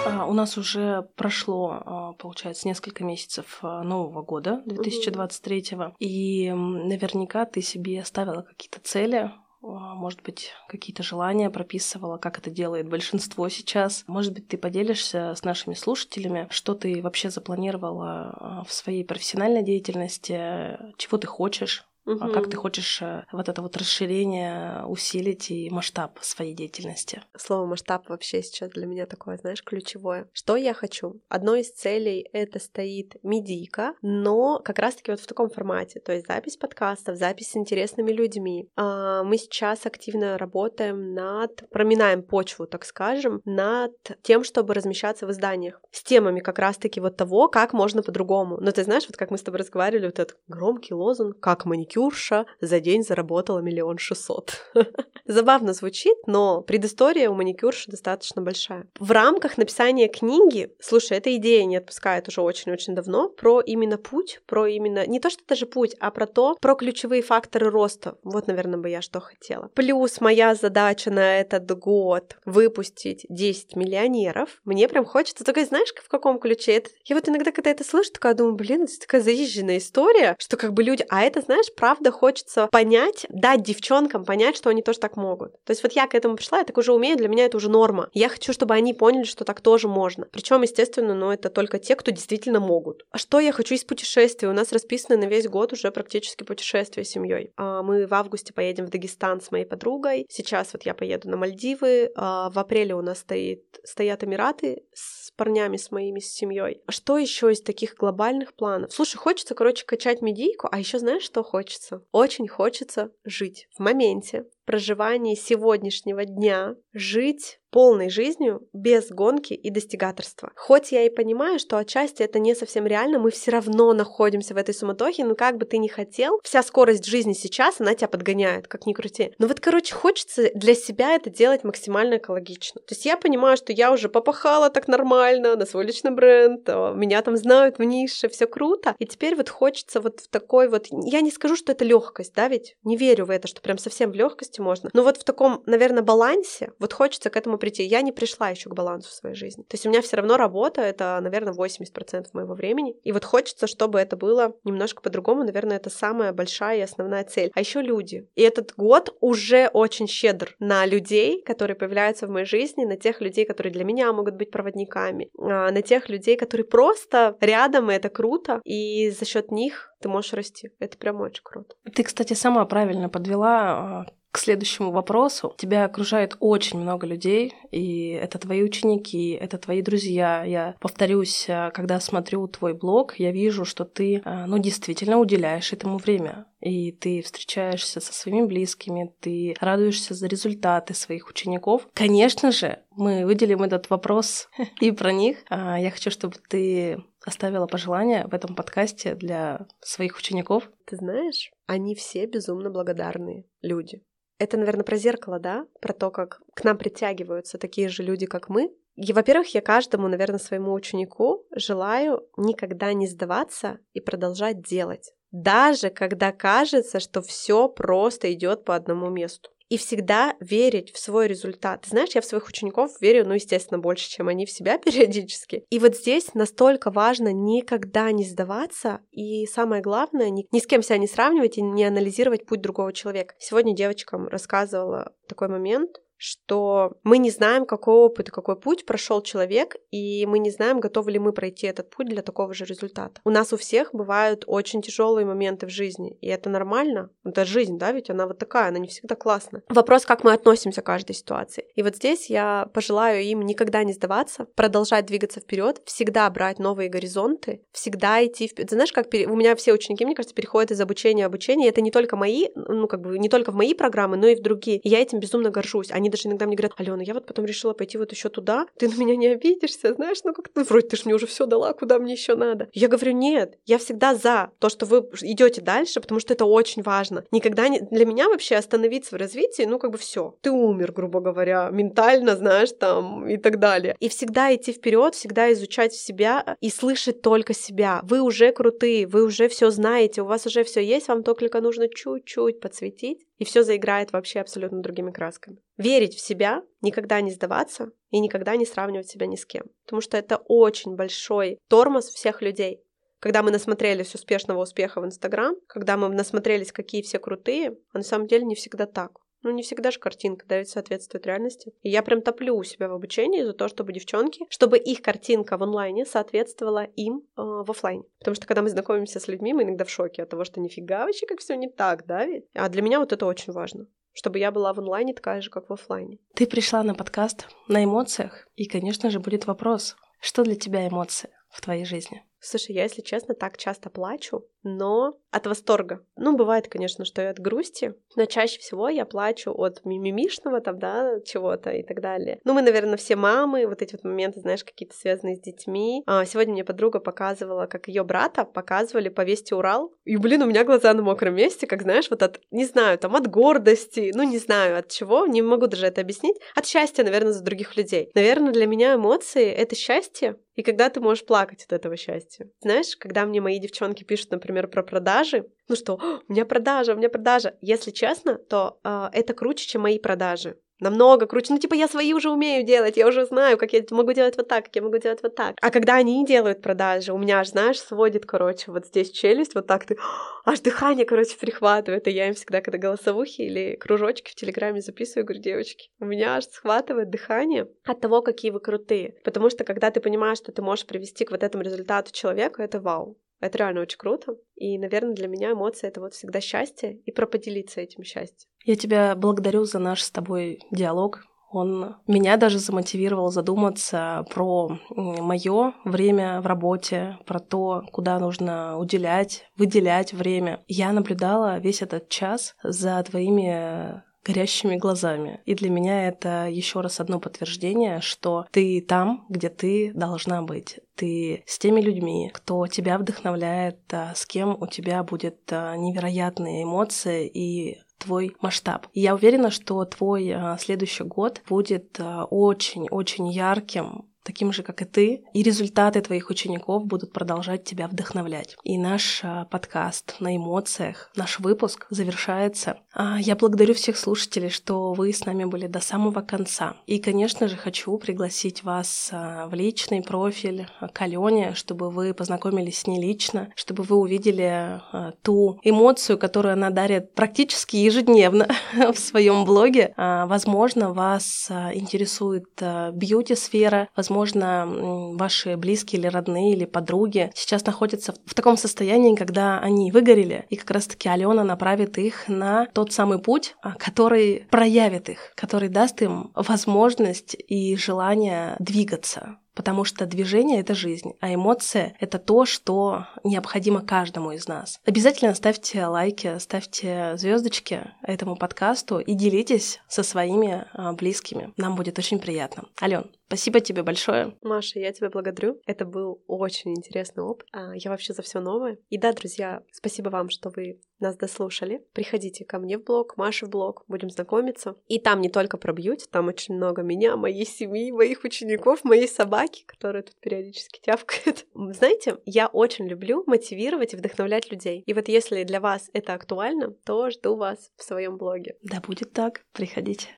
[0.06, 5.92] А, у нас уже прошло, а, получается, несколько месяцев а, Нового года 2023, mm-hmm.
[5.98, 9.32] и наверняка ты себе ставила какие-то цели
[9.74, 14.04] может быть, какие-то желания прописывала, как это делает большинство сейчас.
[14.06, 20.78] Может быть, ты поделишься с нашими слушателями, что ты вообще запланировала в своей профессиональной деятельности,
[20.96, 22.24] чего ты хочешь Угу.
[22.24, 27.22] А как ты хочешь э, вот это вот расширение усилить и масштаб своей деятельности?
[27.36, 30.28] Слово масштаб вообще сейчас для меня такое, знаешь, ключевое.
[30.32, 31.20] Что я хочу?
[31.28, 36.28] Одной из целей это стоит медийка, но как раз-таки вот в таком формате, то есть
[36.28, 38.68] запись подкастов, запись с интересными людьми.
[38.76, 43.92] А мы сейчас активно работаем над, проминаем почву, так скажем, над
[44.22, 48.58] тем, чтобы размещаться в изданиях с темами как раз-таки вот того, как можно по-другому.
[48.60, 51.95] Но ты знаешь, вот как мы с тобой разговаривали, вот этот громкий лозунг, как маникюр
[51.96, 54.60] маникюрша за день заработала миллион шестьсот.
[55.24, 58.86] Забавно звучит, но предыстория у маникюрши достаточно большая.
[58.98, 64.40] В рамках написания книги, слушай, эта идея не отпускает уже очень-очень давно, про именно путь,
[64.46, 68.18] про именно, не то что даже путь, а про то, про ключевые факторы роста.
[68.22, 69.68] Вот, наверное, бы я что хотела.
[69.74, 74.60] Плюс моя задача на этот год выпустить 10 миллионеров.
[74.64, 76.76] Мне прям хочется, только знаешь, в каком ключе?
[76.76, 76.90] Это...
[77.04, 80.72] Я вот иногда, когда это слышу, такая думаю, блин, это такая заезженная история, что как
[80.72, 81.04] бы люди...
[81.08, 85.52] А это, знаешь, правда хочется понять, дать девчонкам понять, что они тоже так могут.
[85.62, 87.70] То есть вот я к этому пришла, я так уже умею, для меня это уже
[87.70, 88.10] норма.
[88.12, 90.26] Я хочу, чтобы они поняли, что так тоже можно.
[90.32, 93.04] Причем, естественно, но ну, это только те, кто действительно могут.
[93.12, 94.48] А что я хочу из путешествия?
[94.48, 97.52] У нас расписано на весь год уже практически путешествие с семьей.
[97.56, 100.26] А, мы в августе поедем в Дагестан с моей подругой.
[100.28, 102.10] Сейчас вот я поеду на Мальдивы.
[102.16, 106.80] А, в апреле у нас стоит, стоят Эмираты с парнями, с моими, с семьей.
[106.86, 108.92] А что еще из таких глобальных планов?
[108.92, 111.75] Слушай, хочется, короче, качать медийку, а еще знаешь, что хочется?
[111.76, 112.02] Хочется.
[112.12, 120.50] Очень хочется жить в моменте, проживании сегодняшнего дня, жить полной жизнью без гонки и достигаторства.
[120.56, 124.56] Хоть я и понимаю, что отчасти это не совсем реально, мы все равно находимся в
[124.56, 128.66] этой суматохе, но как бы ты ни хотел, вся скорость жизни сейчас, она тебя подгоняет,
[128.66, 129.34] как ни крути.
[129.38, 132.80] Но вот, короче, хочется для себя это делать максимально экологично.
[132.80, 137.20] То есть я понимаю, что я уже попахала так нормально на свой личный бренд, меня
[137.20, 141.20] там знают в нише, все круто, и теперь вот хочется вот в такой вот, я
[141.20, 144.14] не скажу, что это легкость, да, ведь не верю в это, что прям совсем в
[144.56, 147.84] легкости можно, но вот в таком, наверное, балансе, вот хочется к этому прийти.
[147.84, 149.62] Я не пришла еще к балансу в своей жизни.
[149.62, 152.94] То есть у меня все равно работа это, наверное, 80% моего времени.
[153.04, 155.44] И вот хочется, чтобы это было немножко по-другому.
[155.44, 157.50] Наверное, это самая большая и основная цель.
[157.54, 158.28] А еще люди.
[158.34, 163.20] И этот год уже очень щедр на людей, которые появляются в моей жизни, на тех
[163.20, 167.94] людей, которые для меня могут быть проводниками, а, на тех людей, которые просто рядом, и
[167.94, 168.60] это круто.
[168.64, 170.70] И за счет них ты можешь расти.
[170.78, 171.74] Это прям очень круто.
[171.94, 174.06] Ты, кстати, сама правильно подвела а,
[174.36, 175.54] к следующему вопросу.
[175.56, 180.44] Тебя окружает очень много людей, и это твои ученики, это твои друзья.
[180.44, 185.72] Я повторюсь, э, когда смотрю твой блог, я вижу, что ты, э, ну, действительно уделяешь
[185.72, 186.44] этому время.
[186.60, 191.88] И ты встречаешься со своими близкими, ты радуешься за результаты своих учеников.
[191.94, 194.50] Конечно же, мы выделим этот вопрос
[194.82, 195.38] и про них.
[195.48, 200.70] А, я хочу, чтобы ты оставила пожелания в этом подкасте для своих учеников.
[200.84, 204.02] Ты знаешь, они все безумно благодарные люди.
[204.38, 205.66] Это, наверное, про зеркало, да?
[205.80, 208.74] Про то, как к нам притягиваются такие же люди, как мы.
[208.96, 215.12] И, во-первых, я каждому, наверное, своему ученику желаю никогда не сдаваться и продолжать делать.
[215.32, 219.50] Даже когда кажется, что все просто идет по одному месту.
[219.68, 221.86] И всегда верить в свой результат.
[221.86, 225.64] Знаешь, я в своих учеников верю, ну, естественно, больше, чем они в себя периодически.
[225.70, 230.82] И вот здесь настолько важно никогда не сдаваться, и самое главное, ни, ни с кем
[230.82, 233.34] себя не сравнивать и не анализировать путь другого человека.
[233.38, 239.22] Сегодня девочкам рассказывала такой момент, что мы не знаем, какой опыт и какой путь прошел
[239.22, 243.20] человек, и мы не знаем, готовы ли мы пройти этот путь для такого же результата.
[243.24, 247.10] У нас у всех бывают очень тяжелые моменты в жизни, и это нормально.
[247.24, 249.62] Это жизнь, да, ведь она вот такая, она не всегда классная.
[249.68, 251.66] Вопрос, как мы относимся к каждой ситуации.
[251.74, 256.88] И вот здесь я пожелаю им никогда не сдаваться, продолжать двигаться вперед, всегда брать новые
[256.88, 258.70] горизонты, всегда идти вперед.
[258.70, 259.26] Знаешь, как пере...
[259.26, 261.68] у меня все ученики, мне кажется, переходят из обучения в обучение.
[261.68, 264.42] Это не только мои, ну как бы не только в мои программы, но и в
[264.42, 264.78] другие.
[264.78, 265.90] И я этим безумно горжусь.
[265.90, 268.66] Они они даже иногда мне говорят, Алена, я вот потом решила пойти вот еще туда,
[268.78, 271.46] ты на меня не обидишься, знаешь, ну как ты, вроде ты же мне уже все
[271.46, 272.68] дала, куда мне еще надо.
[272.72, 276.82] Я говорю, нет, я всегда за то, что вы идете дальше, потому что это очень
[276.82, 277.24] важно.
[277.32, 277.80] Никогда не...
[277.80, 282.36] Для меня вообще остановиться в развитии, ну как бы все, ты умер, грубо говоря, ментально,
[282.36, 283.96] знаешь, там и так далее.
[284.00, 288.00] И всегда идти вперед, всегда изучать себя и слышать только себя.
[288.04, 291.88] Вы уже крутые, вы уже все знаете, у вас уже все есть, вам только нужно
[291.88, 295.58] чуть-чуть подсветить, и все заиграет вообще абсолютно другими красками.
[295.76, 299.66] Верить в себя, никогда не сдаваться и никогда не сравнивать себя ни с кем.
[299.84, 302.82] Потому что это очень большой тормоз всех людей.
[303.18, 308.04] Когда мы насмотрелись успешного успеха в Инстаграм, когда мы насмотрелись, какие все крутые, а на
[308.04, 309.18] самом деле не всегда так.
[309.46, 311.72] Ну, не всегда же картинка, да, ведь соответствует реальности.
[311.82, 315.56] И я прям топлю у себя в обучении за то, чтобы девчонки, чтобы их картинка
[315.56, 318.02] в онлайне соответствовала им э, в офлайне.
[318.18, 321.06] Потому что когда мы знакомимся с людьми, мы иногда в шоке от того, что нифига
[321.06, 322.46] вообще как все не так, да, ведь?
[322.54, 323.86] А для меня вот это очень важно
[324.18, 326.18] чтобы я была в онлайне такая же, как в офлайне.
[326.34, 331.28] Ты пришла на подкаст на эмоциях, и, конечно же, будет вопрос, что для тебя эмоции
[331.50, 332.22] в твоей жизни?
[332.40, 336.04] Слушай, я, если честно, так часто плачу, но от восторга.
[336.16, 340.78] Ну, бывает, конечно, что и от грусти, но чаще всего я плачу от мимимишного там,
[340.78, 342.40] да, чего-то и так далее.
[342.44, 346.02] Ну, мы, наверное, все мамы, вот эти вот моменты, знаешь, какие-то связанные с детьми.
[346.06, 349.92] А, сегодня мне подруга показывала, как ее брата показывали по Вести Урал.
[350.04, 353.14] И, блин, у меня глаза на мокром месте, как, знаешь, вот от, не знаю, там,
[353.14, 356.36] от гордости, ну, не знаю, от чего, не могу даже это объяснить.
[356.54, 358.10] От счастья, наверное, за других людей.
[358.14, 362.48] Наверное, для меня эмоции— это счастье, и когда ты можешь плакать от этого счастья.
[362.60, 365.98] Знаешь, когда мне мои девчонки пишут, например, про продажи, ну что,
[366.28, 367.56] у меня продажа, у меня продажа.
[367.60, 371.52] Если честно, то э, это круче, чем мои продажи намного круче.
[371.52, 374.48] Ну, типа, я свои уже умею делать, я уже знаю, как я могу делать вот
[374.48, 375.56] так, как я могу делать вот так.
[375.60, 379.66] А когда они делают продажи, у меня аж, знаешь, сводит, короче, вот здесь челюсть, вот
[379.66, 379.96] так ты,
[380.44, 382.06] аж дыхание, короче, прихватывает.
[382.08, 386.36] И я им всегда, когда голосовухи или кружочки в Телеграме записываю, говорю, девочки, у меня
[386.36, 389.14] аж схватывает дыхание от того, какие вы крутые.
[389.24, 392.80] Потому что, когда ты понимаешь, что ты можешь привести к вот этому результату человека, это
[392.80, 393.18] вау.
[393.40, 394.36] Это реально очень круто.
[394.54, 398.48] И, наверное, для меня эмоции— это вот всегда счастье и про поделиться этим счастьем.
[398.64, 401.22] Я тебя благодарю за наш с тобой диалог.
[401.50, 409.44] Он меня даже замотивировал задуматься про мое время в работе, про то, куда нужно уделять,
[409.56, 410.64] выделять время.
[410.66, 415.40] Я наблюдала весь этот час за твоими горящими глазами.
[415.44, 420.80] И для меня это еще раз одно подтверждение, что ты там, где ты должна быть.
[420.96, 426.64] Ты с теми людьми, кто тебя вдохновляет, а, с кем у тебя будет а, невероятные
[426.64, 428.88] эмоции и твой масштаб.
[428.92, 435.24] я уверена, что твой а, следующий год будет очень-очень ярким, таким же, как и ты,
[435.32, 438.56] и результаты твоих учеников будут продолжать тебя вдохновлять.
[438.64, 442.80] И наш а, подкаст на эмоциях, наш выпуск завершается.
[442.92, 446.74] А, я благодарю всех слушателей, что вы с нами были до самого конца.
[446.86, 452.80] И, конечно же, хочу пригласить вас а, в личный профиль к Алене, чтобы вы познакомились
[452.80, 454.80] с ней лично, чтобы вы увидели
[455.22, 458.48] ту эмоцию, которую она дарит практически ежедневно
[458.92, 459.94] в своем блоге.
[459.96, 462.48] Возможно, вас интересует
[462.92, 469.58] бьюти-сфера, возможно, возможно, ваши близкие или родные, или подруги сейчас находятся в таком состоянии, когда
[469.58, 475.08] они выгорели, и как раз-таки Алена направит их на тот самый путь, а, который проявит
[475.08, 481.96] их, который даст им возможность и желание двигаться потому что движение— это жизнь, а эмоция—
[482.00, 484.78] это то, что необходимо каждому из нас.
[484.84, 491.52] Обязательно ставьте лайки, ставьте звездочки этому подкасту и делитесь со своими а, близкими.
[491.56, 492.68] Нам будет очень приятно.
[492.80, 494.36] Ален, спасибо тебе большое.
[494.42, 495.58] Маша, я тебя благодарю.
[495.66, 497.46] Это был очень интересный опыт.
[497.52, 498.78] А, я вообще за все новое.
[498.90, 501.84] И да, друзья, спасибо вам, что вы нас дослушали.
[501.92, 504.76] Приходите ко мне в блог, Маша в блог, будем знакомиться.
[504.88, 509.08] И там не только про бьюти, там очень много меня, моей семьи, моих учеников, моей
[509.08, 511.46] собаки, которая тут периодически тявкает.
[511.54, 514.82] Знаете, я очень люблю мотивировать и вдохновлять людей.
[514.86, 518.56] И вот если для вас это актуально, то жду вас в своем блоге.
[518.62, 520.08] Да будет так, приходите.